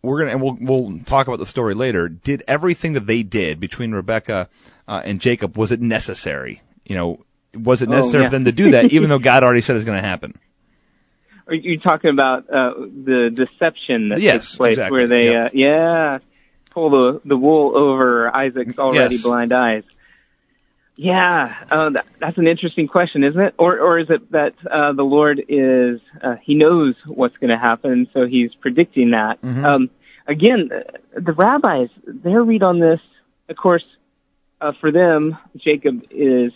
we're 0.00 0.20
gonna 0.20 0.30
and 0.32 0.42
we'll 0.42 0.56
we'll 0.60 0.98
talk 1.00 1.26
about 1.26 1.38
the 1.40 1.46
story 1.46 1.74
later. 1.74 2.08
Did 2.08 2.42
everything 2.48 2.94
that 2.94 3.06
they 3.06 3.22
did 3.22 3.60
between 3.60 3.92
Rebecca 3.92 4.48
uh, 4.88 5.02
and 5.04 5.20
Jacob 5.20 5.56
was 5.56 5.72
it 5.72 5.80
necessary? 5.80 6.62
You 6.84 6.96
know, 6.96 7.24
was 7.56 7.82
it 7.82 7.88
Oh, 7.88 7.92
necessary 7.92 8.24
yeah. 8.24 8.28
for 8.30 8.36
them 8.36 8.44
to 8.44 8.52
do 8.52 8.70
that, 8.72 8.92
even 8.92 9.08
though 9.08 9.18
God 9.30 9.42
already 9.44 9.60
said 9.60 9.76
it's 9.76 9.84
going 9.84 10.00
to 10.02 10.06
happen? 10.08 10.38
Are 11.46 11.54
you 11.54 11.78
talking 11.78 12.10
about 12.10 12.48
uh, 12.50 12.72
the 12.78 13.30
deception 13.32 14.08
that 14.08 14.20
Yes, 14.20 14.46
takes 14.46 14.56
place, 14.56 14.72
exactly. 14.78 14.98
where 14.98 15.06
they, 15.08 15.24
Yep. 15.30 15.46
uh, 15.46 15.50
yeah, 15.52 16.18
pull 16.70 16.90
the 16.90 17.20
the 17.24 17.36
wool 17.36 17.76
over 17.76 18.34
Isaac's 18.34 18.78
already 18.78 19.16
Yes. 19.16 19.22
blind 19.22 19.52
eyes? 19.52 19.82
Yeah, 20.96 21.56
uh, 21.72 21.90
that, 21.90 22.06
that's 22.20 22.38
an 22.38 22.46
interesting 22.46 22.86
question, 22.86 23.24
isn't 23.24 23.40
it? 23.40 23.54
Or 23.58 23.78
or 23.80 23.98
is 23.98 24.10
it 24.10 24.30
that 24.30 24.54
uh, 24.70 24.92
the 24.92 25.02
Lord 25.02 25.42
is 25.48 26.00
uh, 26.22 26.36
He 26.36 26.54
knows 26.54 26.94
what's 27.04 27.36
going 27.38 27.50
to 27.50 27.58
happen, 27.58 28.08
so 28.14 28.26
He's 28.26 28.54
predicting 28.54 29.10
that? 29.10 29.42
Mm-hmm. 29.42 29.64
Um, 29.64 29.90
again, 30.28 30.70
the 31.14 31.32
rabbis 31.32 31.88
their 32.06 32.42
read 32.44 32.62
on 32.62 32.78
this, 32.78 33.00
of 33.48 33.56
course, 33.56 33.84
uh, 34.60 34.72
for 34.80 34.90
them, 34.92 35.36
Jacob 35.56 36.02
is 36.10 36.52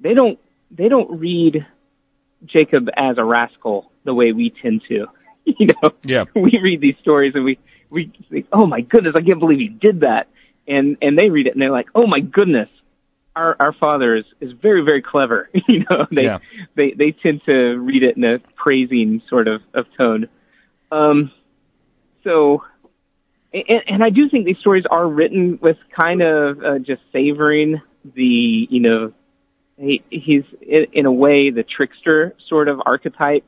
they 0.00 0.14
don't 0.14 0.38
they 0.70 0.88
don't 0.88 1.18
read 1.20 1.66
Jacob 2.44 2.88
as 2.96 3.18
a 3.18 3.24
rascal 3.24 3.90
the 4.04 4.14
way 4.14 4.32
we 4.32 4.50
tend 4.50 4.82
to. 4.88 5.06
You 5.44 5.66
know, 5.82 5.90
Yeah. 6.04 6.24
we 6.36 6.52
read 6.62 6.80
these 6.80 6.94
stories 7.00 7.34
and 7.34 7.44
we 7.44 7.58
we 7.90 8.12
think, 8.30 8.46
oh 8.52 8.64
my 8.66 8.80
goodness, 8.80 9.14
I 9.16 9.22
can't 9.22 9.40
believe 9.40 9.58
he 9.58 9.68
did 9.68 10.00
that, 10.00 10.28
and 10.68 10.96
and 11.02 11.18
they 11.18 11.30
read 11.30 11.48
it 11.48 11.52
and 11.54 11.60
they're 11.60 11.72
like, 11.72 11.88
oh 11.96 12.06
my 12.06 12.20
goodness, 12.20 12.68
our 13.34 13.56
our 13.58 13.72
father 13.72 14.14
is 14.14 14.24
is 14.40 14.52
very 14.52 14.82
very 14.82 15.02
clever. 15.02 15.50
you 15.68 15.80
know, 15.90 16.06
they 16.12 16.22
Yeah. 16.22 16.38
they 16.76 16.92
they 16.92 17.10
tend 17.10 17.42
to 17.46 17.76
read 17.76 18.04
it 18.04 18.16
in 18.16 18.22
a 18.24 18.38
praising 18.54 19.20
sort 19.28 19.48
of 19.48 19.62
of 19.74 19.86
tone. 19.98 20.28
Um, 20.92 21.32
so. 22.24 22.62
And, 23.68 23.82
and 23.86 24.04
I 24.04 24.10
do 24.10 24.28
think 24.28 24.46
these 24.46 24.58
stories 24.58 24.84
are 24.90 25.06
written 25.06 25.58
with 25.60 25.76
kind 25.90 26.22
of 26.22 26.62
uh, 26.62 26.78
just 26.78 27.02
savoring 27.12 27.80
the, 28.14 28.68
you 28.70 28.80
know, 28.80 29.12
he, 29.76 30.02
he's 30.10 30.44
in, 30.60 30.86
in 30.92 31.06
a 31.06 31.12
way 31.12 31.50
the 31.50 31.62
trickster 31.62 32.34
sort 32.48 32.68
of 32.68 32.80
archetype. 32.84 33.44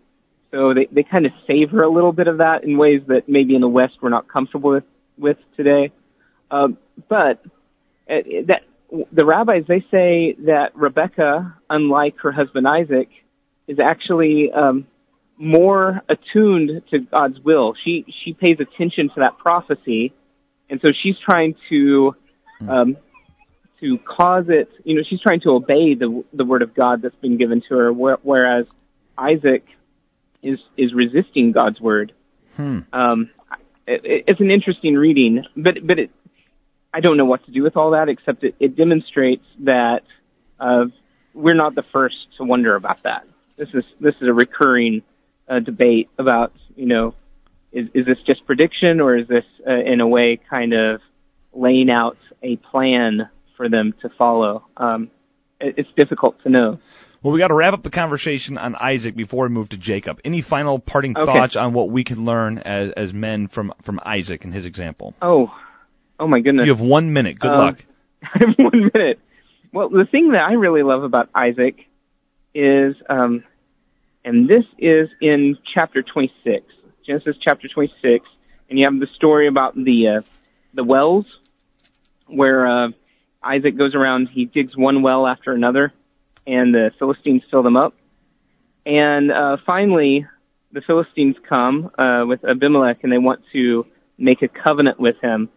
So 0.51 0.73
they, 0.75 0.87
they 0.87 1.03
kind 1.03 1.27
of 1.27 1.33
savor 1.47 1.83
a 1.83 1.89
little 1.89 2.13
bit 2.13 2.29
of 2.29 2.39
that 2.39 2.65
in 2.65 2.79
ways 2.79 3.03
that 3.09 3.29
maybe 3.29 3.55
in 3.55 3.61
the 3.61 3.69
West 3.69 3.99
we're 4.01 4.09
not 4.09 4.29
comfortable 4.29 4.71
with, 4.71 4.85
with 5.19 5.39
today. 5.57 5.93
Um, 6.51 6.79
but 7.09 7.45
uh, 8.09 8.21
that 8.47 8.63
the 9.13 9.25
rabbis 9.25 9.65
they 9.67 9.85
say 9.91 10.37
that 10.41 10.77
Rebecca, 10.77 11.57
unlike 11.69 12.21
her 12.21 12.31
husband 12.31 12.69
Isaac, 12.69 13.09
is 13.67 13.79
actually 13.79 14.53
um, 14.53 14.87
more 15.37 16.03
attuned 16.09 16.83
to 16.91 17.01
God's 17.01 17.41
will. 17.41 17.75
She 17.75 18.05
she 18.23 18.33
pays 18.33 18.61
attention 18.61 19.09
to 19.11 19.21
that 19.21 19.39
prophecy, 19.39 20.13
and 20.71 20.81
so 20.81 20.93
she's 20.93 21.19
trying 21.19 21.57
to 21.69 22.15
um, 22.69 22.97
to 23.81 23.99
cause 23.99 24.49
it. 24.49 24.71
You 24.85 24.97
know, 24.97 25.03
she's 25.03 25.21
trying 25.21 25.41
to 25.41 25.51
obey 25.51 25.95
the 25.95 26.25
the 26.33 26.45
word 26.45 26.63
of 26.63 26.75
God 26.75 27.03
that's 27.03 27.17
been 27.17 27.37
given 27.37 27.61
to 27.63 27.77
her, 27.77 27.93
whereas 27.93 28.67
Isaac 29.19 29.67
is 30.43 30.61
is 30.77 30.95
resisting 30.95 31.53
God's 31.53 31.81
word. 31.81 32.13
Um, 32.93 33.31
it, 33.87 34.25
it's 34.29 34.41
an 34.41 34.51
interesting 34.51 34.95
reading, 34.95 35.45
but 35.57 35.85
but 35.87 35.99
it, 35.99 36.11
I 36.93 37.01
don't 37.01 37.17
know 37.17 37.25
what 37.25 37.45
to 37.47 37.51
do 37.51 37.63
with 37.63 37.77
all 37.77 37.91
that 37.91 38.09
except 38.09 38.45
it, 38.45 38.55
it 38.61 38.77
demonstrates 38.77 39.45
that 39.61 40.05
uh, 40.61 40.87
we're 41.33 41.55
not 41.55 41.75
the 41.75 41.83
first 41.83 42.29
to 42.37 42.45
wonder 42.45 42.77
about 42.77 43.03
that. 43.03 43.27
This 43.57 43.69
is 43.75 43.85
this 44.01 44.15
is 44.21 44.29
a 44.29 44.33
recurring 44.33 45.03
uh, 45.49 45.61
debate 45.61 46.09
about 46.19 46.53
you 46.77 46.87
know 46.87 47.15
is 47.73 47.89
is 47.95 48.07
this 48.07 48.19
just 48.27 48.45
prediction 48.47 49.01
or 49.01 49.17
is 49.17 49.27
this 49.29 49.45
uh, 49.67 49.73
in 49.73 50.01
a 50.01 50.07
way 50.07 50.39
kind 50.51 50.73
of 50.73 51.01
laying 51.53 51.91
out 51.91 52.17
a 52.43 52.57
plan 52.57 53.29
for 53.57 53.69
them 53.69 53.95
to 54.03 54.09
follow? 54.11 54.65
Um, 54.77 55.11
it, 55.61 55.75
it's 55.79 55.91
difficult 55.97 56.41
to 56.43 56.49
know. 56.51 56.79
Well, 57.23 57.33
we 57.33 57.39
got 57.39 57.49
to 57.49 57.55
wrap 57.55 57.73
up 57.73 57.83
the 57.83 57.91
conversation 57.91 58.59
on 58.59 58.75
Isaac 58.75 59.17
before 59.17 59.45
we 59.45 59.55
move 59.55 59.71
to 59.71 59.79
Jacob. 59.79 60.21
Any 60.27 60.43
final 60.43 60.79
parting 60.79 61.17
Okay. 61.17 61.25
thoughts 61.25 61.57
on 61.57 61.73
what 61.73 61.89
we 61.89 62.05
can 62.05 62.25
learn 62.27 62.59
as 62.59 62.93
as 62.93 63.15
men 63.15 63.49
from 63.49 63.73
from 63.83 63.99
Isaac 64.05 64.45
and 64.45 64.53
his 64.53 64.67
example? 64.67 65.15
Oh, 65.23 65.51
oh 66.21 66.27
my 66.29 66.41
goodness! 66.41 66.67
You 66.67 66.73
have 66.73 66.83
one 66.83 67.13
minute. 67.15 67.39
Good 67.39 67.51
Um, 67.53 67.59
luck. 67.59 67.85
I 68.23 68.39
have 68.41 68.55
one 68.59 68.91
minute. 68.93 69.21
Well, 69.73 69.89
the 69.89 70.05
thing 70.05 70.33
that 70.33 70.43
I 70.43 70.53
really 70.53 70.83
love 70.83 71.03
about 71.03 71.31
Isaac 71.35 71.87
is, 72.55 72.95
um, 73.09 73.43
and 74.25 74.49
this 74.49 74.65
is 74.79 75.09
in 75.21 75.59
chapter 75.75 76.03
26, 76.03 76.65
Genesis 77.07 77.37
chapter 77.41 77.69
26, 77.69 78.27
and 78.69 78.79
you 78.79 78.85
have 78.85 78.99
the 78.99 79.07
story 79.15 79.47
about 79.47 79.75
the 79.75 80.09
uh, 80.09 80.21
the 80.73 80.85
wells, 80.85 81.27
where 82.27 82.67
uh, 82.67 82.89
Isaac 83.43 83.77
goes 83.77 83.95
around, 83.95 84.29
he 84.29 84.47
digs 84.47 84.77
one 84.77 85.03
well 85.03 85.27
after 85.27 85.53
another, 85.53 85.93
and 86.47 86.75
the 86.75 86.91
Philistines 86.99 87.43
fill 87.51 87.63
them 87.63 87.77
up, 87.77 87.95
and 88.87 89.31
uh, 89.31 89.59
finally 89.65 90.27
the 90.73 90.81
Philistines 90.81 91.37
come 91.49 91.91
uh, 91.97 92.25
with 92.27 92.45
Abimelech, 92.45 93.05
and 93.05 93.13
they 93.13 93.19
want 93.19 93.43
to 93.53 93.87
make 94.19 94.43
a 94.43 94.49
covenant 94.49 94.99
with 94.99 95.17
him. 95.21 95.49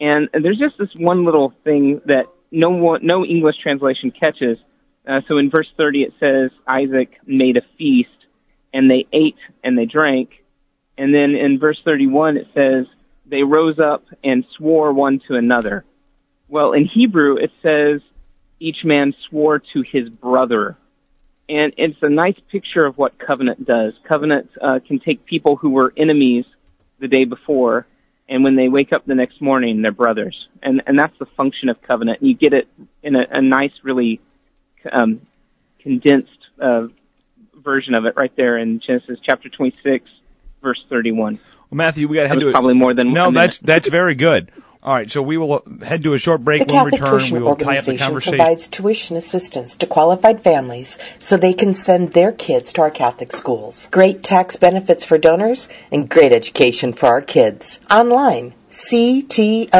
And, 0.00 0.28
there's 0.32 0.58
just 0.58 0.76
this 0.76 0.94
one 0.94 1.24
little 1.24 1.54
thing 1.64 2.02
that 2.06 2.26
no 2.50 2.70
one, 2.70 3.00
no 3.06 3.24
English 3.24 3.56
translation 3.58 4.10
catches. 4.10 4.58
Uh, 5.06 5.20
so 5.28 5.38
in 5.38 5.50
verse 5.50 5.68
30 5.76 6.02
it 6.02 6.14
says 6.18 6.50
Isaac 6.66 7.18
made 7.26 7.56
a 7.56 7.62
feast 7.78 8.10
and 8.72 8.90
they 8.90 9.06
ate 9.12 9.38
and 9.62 9.78
they 9.78 9.86
drank. 9.86 10.42
And 10.98 11.14
then 11.14 11.34
in 11.34 11.58
verse 11.58 11.80
31 11.84 12.36
it 12.36 12.48
says 12.54 12.86
they 13.26 13.42
rose 13.42 13.78
up 13.78 14.04
and 14.24 14.44
swore 14.56 14.92
one 14.92 15.20
to 15.28 15.36
another. 15.36 15.84
Well, 16.48 16.72
in 16.72 16.86
Hebrew 16.86 17.36
it 17.36 17.52
says 17.62 18.00
each 18.58 18.84
man 18.84 19.14
swore 19.28 19.58
to 19.58 19.82
his 19.82 20.08
brother. 20.08 20.76
And 21.48 21.72
it's 21.76 22.02
a 22.02 22.08
nice 22.08 22.38
picture 22.50 22.84
of 22.84 22.98
what 22.98 23.18
covenant 23.18 23.64
does. 23.64 23.94
Covenant 24.02 24.50
uh, 24.60 24.80
can 24.84 24.98
take 24.98 25.24
people 25.24 25.54
who 25.54 25.70
were 25.70 25.92
enemies 25.96 26.44
the 26.98 27.06
day 27.06 27.24
before 27.24 27.86
and 28.28 28.42
when 28.42 28.56
they 28.56 28.68
wake 28.68 28.92
up 28.92 29.06
the 29.06 29.14
next 29.14 29.40
morning, 29.40 29.82
they're 29.82 29.92
brothers, 29.92 30.48
and 30.62 30.82
and 30.86 30.98
that's 30.98 31.16
the 31.18 31.26
function 31.26 31.68
of 31.68 31.80
covenant. 31.82 32.20
And 32.20 32.28
you 32.28 32.34
get 32.34 32.52
it 32.52 32.68
in 33.02 33.14
a, 33.14 33.26
a 33.30 33.40
nice, 33.40 33.72
really 33.82 34.20
um, 34.92 35.20
condensed 35.78 36.48
uh, 36.60 36.88
version 37.54 37.94
of 37.94 38.06
it 38.06 38.14
right 38.16 38.34
there 38.36 38.58
in 38.58 38.80
Genesis 38.80 39.18
chapter 39.22 39.48
twenty 39.48 39.76
six, 39.82 40.08
verse 40.62 40.84
thirty 40.88 41.12
one. 41.12 41.38
Well, 41.70 41.76
Matthew, 41.76 42.08
we 42.08 42.16
got 42.16 42.22
to 42.22 42.28
That 42.28 42.34
head 42.34 42.44
was 42.44 42.46
to 42.46 42.52
probably 42.52 42.74
more 42.74 42.94
than 42.94 43.12
no. 43.12 43.26
one 43.26 43.34
That's 43.34 43.58
that's 43.58 43.88
very 43.88 44.14
good. 44.14 44.50
All 44.82 44.94
right, 44.94 45.10
so 45.10 45.20
we 45.20 45.36
will 45.36 45.64
head 45.82 46.04
to 46.04 46.14
a 46.14 46.18
short 46.18 46.44
break. 46.44 46.60
The 46.60 46.66
Catholic 46.66 46.92
return, 47.00 47.18
Tuition 47.18 47.36
we 47.36 47.42
will 47.42 47.56
tie 47.56 47.76
up 47.76 47.84
the 47.84 47.90
Organization 47.90 48.20
provides 48.20 48.68
tuition 48.68 49.16
assistance 49.16 49.74
to 49.78 49.86
qualified 49.86 50.40
families 50.40 50.96
so 51.18 51.36
they 51.36 51.54
can 51.54 51.72
send 51.72 52.12
their 52.12 52.30
kids 52.30 52.72
to 52.74 52.82
our 52.82 52.90
Catholic 52.92 53.32
schools. 53.32 53.88
Great 53.90 54.22
tax 54.22 54.54
benefits 54.54 55.04
for 55.04 55.18
donors 55.18 55.68
and 55.90 56.08
great 56.08 56.32
education 56.32 56.92
for 56.92 57.06
our 57.06 57.20
kids. 57.20 57.80
Online, 57.90 58.54
ctoiowa.org. 58.70 59.70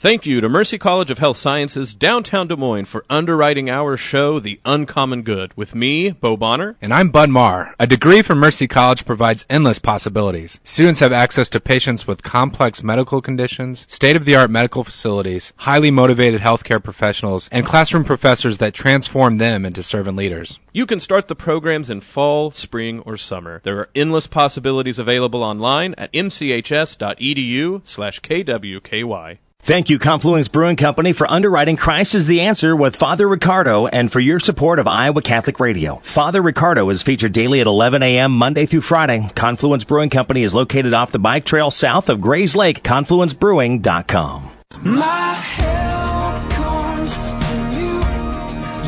Thank 0.00 0.24
you 0.24 0.40
to 0.40 0.48
Mercy 0.48 0.78
College 0.78 1.10
of 1.10 1.18
Health 1.18 1.36
Sciences, 1.36 1.92
downtown 1.92 2.48
Des 2.48 2.56
Moines, 2.56 2.86
for 2.86 3.04
underwriting 3.10 3.68
our 3.68 3.98
show, 3.98 4.40
The 4.40 4.58
Uncommon 4.64 5.20
Good, 5.20 5.54
with 5.58 5.74
me, 5.74 6.12
Bo 6.12 6.38
Bonner. 6.38 6.78
And 6.80 6.94
I'm 6.94 7.10
Bud 7.10 7.28
Marr. 7.28 7.74
A 7.78 7.86
degree 7.86 8.22
from 8.22 8.38
Mercy 8.38 8.66
College 8.66 9.04
provides 9.04 9.44
endless 9.50 9.78
possibilities. 9.78 10.58
Students 10.64 11.00
have 11.00 11.12
access 11.12 11.50
to 11.50 11.60
patients 11.60 12.06
with 12.06 12.22
complex 12.22 12.82
medical 12.82 13.20
conditions, 13.20 13.84
state-of-the-art 13.90 14.50
medical 14.50 14.84
facilities, 14.84 15.52
highly 15.56 15.90
motivated 15.90 16.40
healthcare 16.40 16.82
professionals, 16.82 17.50
and 17.52 17.66
classroom 17.66 18.04
professors 18.04 18.56
that 18.56 18.72
transform 18.72 19.36
them 19.36 19.66
into 19.66 19.82
servant 19.82 20.16
leaders. 20.16 20.58
You 20.72 20.86
can 20.86 21.00
start 21.00 21.28
the 21.28 21.36
programs 21.36 21.90
in 21.90 22.00
fall, 22.00 22.52
spring, 22.52 23.00
or 23.00 23.18
summer. 23.18 23.60
There 23.64 23.76
are 23.76 23.90
endless 23.94 24.26
possibilities 24.26 24.98
available 24.98 25.44
online 25.44 25.94
at 25.98 26.10
mchs.edu 26.14 27.82
slash 27.84 28.20
kwky. 28.20 29.40
Thank 29.62 29.90
you, 29.90 29.98
Confluence 29.98 30.48
Brewing 30.48 30.76
Company, 30.76 31.12
for 31.12 31.30
underwriting 31.30 31.76
Christ 31.76 32.14
is 32.14 32.26
the 32.26 32.40
Answer 32.40 32.74
with 32.74 32.96
Father 32.96 33.28
Ricardo 33.28 33.86
and 33.86 34.10
for 34.10 34.18
your 34.18 34.40
support 34.40 34.78
of 34.78 34.88
Iowa 34.88 35.20
Catholic 35.20 35.60
Radio. 35.60 35.96
Father 36.02 36.40
Ricardo 36.40 36.88
is 36.88 37.02
featured 37.02 37.32
daily 37.32 37.60
at 37.60 37.66
11 37.66 38.02
a.m. 38.02 38.32
Monday 38.32 38.64
through 38.64 38.80
Friday. 38.80 39.28
Confluence 39.34 39.84
Brewing 39.84 40.08
Company 40.10 40.42
is 40.44 40.54
located 40.54 40.94
off 40.94 41.12
the 41.12 41.18
bike 41.18 41.44
trail 41.44 41.70
south 41.70 42.08
of 42.08 42.22
Grays 42.22 42.56
Lake, 42.56 42.82
confluencebrewing.com. 42.82 44.50
My 44.82 45.34
help 45.34 46.50
comes 46.52 47.14
from 47.14 47.72
you. 47.72 48.00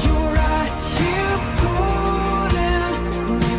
You're 0.03 0.33
right 0.35 0.73
here 0.99 1.39
me 3.39 3.53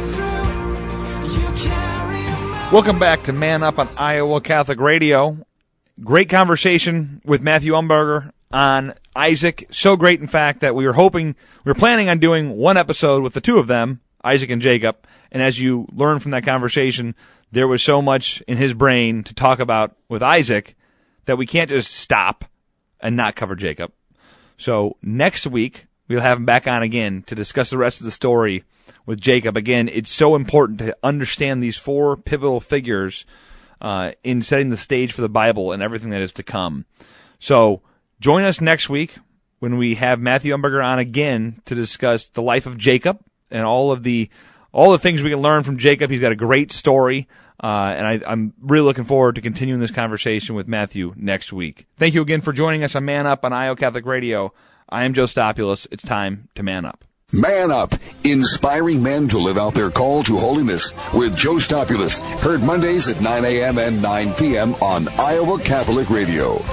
through. 1.30 1.38
You 1.38 2.72
Welcome 2.72 2.98
back 2.98 3.22
to 3.24 3.34
Man 3.34 3.62
Up 3.62 3.78
on 3.78 3.88
Iowa 4.00 4.42
Catholic 4.42 4.80
Radio. 4.80 5.38
Great 6.02 6.28
conversation 6.28 7.22
with 7.24 7.44
Matthew 7.44 7.74
Umberger 7.74 8.32
on 8.52 8.96
Isaac. 9.16 9.68
So 9.70 9.96
great, 9.96 10.20
in 10.20 10.28
fact, 10.28 10.62
that 10.62 10.74
we 10.74 10.88
were 10.88 10.94
hoping, 10.94 11.36
we 11.64 11.70
were 11.70 11.76
planning 11.76 12.10
on 12.10 12.18
doing 12.18 12.58
one 12.58 12.78
episode 12.78 13.22
with 13.22 13.34
the 13.34 13.42
two 13.42 13.60
of 13.60 13.68
them, 13.68 14.02
Isaac 14.24 14.50
and 14.50 14.62
Jacob. 14.62 14.98
And 15.32 15.44
as 15.44 15.60
you 15.60 15.88
learn 15.92 16.18
from 16.18 16.32
that 16.32 16.46
conversation, 16.46 17.14
there 17.52 17.68
was 17.68 17.84
so 17.84 18.02
much 18.02 18.42
in 18.48 18.58
his 18.58 18.74
brain 18.74 19.24
to 19.26 19.36
talk 19.36 19.60
about 19.60 19.96
with 20.10 20.24
Isaac 20.24 20.76
that 21.26 21.38
we 21.38 21.46
can't 21.46 21.70
just 21.70 21.94
stop 21.94 22.46
and 23.00 23.16
not 23.16 23.36
cover 23.36 23.56
Jacob. 23.56 23.92
So 24.58 24.98
next 25.04 25.46
week, 25.46 25.86
we'll 26.08 26.22
have 26.22 26.40
him 26.40 26.46
back 26.46 26.68
on 26.68 26.82
again 26.82 27.22
to 27.28 27.36
discuss 27.36 27.70
the 27.70 27.78
rest 27.78 28.02
of 28.02 28.06
the 28.06 28.12
story 28.12 28.64
with 29.06 29.22
Jacob. 29.22 29.56
Again, 29.56 29.88
it's 29.90 30.12
so 30.12 30.34
important 30.34 30.80
to 30.80 30.98
understand 31.04 31.62
these 31.62 31.78
four 31.78 32.18
pivotal 32.18 32.60
figures 32.60 33.28
uh, 33.84 34.14
in 34.24 34.42
setting 34.42 34.70
the 34.70 34.78
stage 34.78 35.12
for 35.12 35.22
the 35.22 35.30
Bible 35.30 35.74
and 35.74 35.84
everything 35.84 36.10
that 36.12 36.22
is 36.22 36.34
to 36.34 36.44
come. 36.44 36.86
So 37.38 37.82
join 38.20 38.44
us 38.44 38.62
next 38.62 38.90
week 38.90 39.16
when 39.60 39.78
we 39.78 39.96
have 39.96 40.20
Matthew 40.20 40.56
Umberger 40.56 40.84
on 40.84 40.98
again 40.98 41.62
to 41.66 41.76
discuss 41.76 42.30
the 42.30 42.42
life 42.42 42.66
of 42.66 42.78
Jacob 42.78 43.20
and 43.52 43.66
all 43.66 43.92
of 43.92 44.04
the 44.04 44.30
all 44.72 44.92
the 44.92 44.98
things 44.98 45.22
we 45.22 45.30
can 45.30 45.42
learn 45.42 45.62
from 45.62 45.78
Jacob. 45.78 46.10
He's 46.10 46.22
got 46.22 46.32
a 46.32 46.36
great 46.36 46.72
story. 46.72 47.28
Uh, 47.62 47.94
and 47.96 48.08
I, 48.08 48.32
am 48.32 48.54
really 48.60 48.84
looking 48.84 49.04
forward 49.04 49.36
to 49.36 49.42
continuing 49.42 49.80
this 49.80 49.92
conversation 49.92 50.56
with 50.56 50.68
Matthew 50.68 51.14
next 51.16 51.54
week. 51.54 51.86
Thank 51.98 52.16
you 52.16 52.22
again 52.22 52.42
for 52.42 52.52
joining 52.52 52.84
us 52.84 52.96
on 52.96 53.06
Man 53.06 53.28
Up 53.28 53.46
on 53.46 53.54
Iowa 53.54 53.76
Catholic 53.76 54.06
Radio. 54.06 54.52
I 54.90 55.04
am 55.04 55.14
Joe 55.14 55.28
Stopulus. 55.28 55.88
It's 55.92 56.04
time 56.04 56.50
to 56.56 56.64
man 56.64 56.84
up. 56.86 57.06
Man 57.34 57.72
Up, 57.72 57.96
inspiring 58.24 59.02
men 59.02 59.28
to 59.30 59.40
live 59.40 59.58
out 59.58 59.74
their 59.74 59.90
call 59.90 60.22
to 60.22 60.38
holiness 60.38 60.94
with 61.16 61.36
Joe 61.36 61.58
Stopulus. 61.58 62.20
Heard 62.42 62.62
Mondays 62.62 63.10
at 63.10 63.22
9 63.22 63.44
a.m. 63.44 63.80
and 63.80 64.00
9 64.04 64.34
p.m. 64.36 64.76
on 64.76 65.08
Iowa 65.18 65.58
Catholic 65.60 66.12
Radio. 66.12 66.64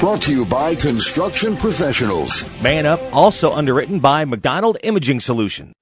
Brought 0.00 0.22
to 0.22 0.32
you 0.32 0.44
by 0.46 0.74
Construction 0.74 1.56
Professionals. 1.56 2.44
Man 2.60 2.86
Up, 2.86 3.00
also 3.14 3.52
underwritten 3.52 4.00
by 4.00 4.24
McDonald 4.24 4.78
Imaging 4.82 5.20
Solutions. 5.20 5.74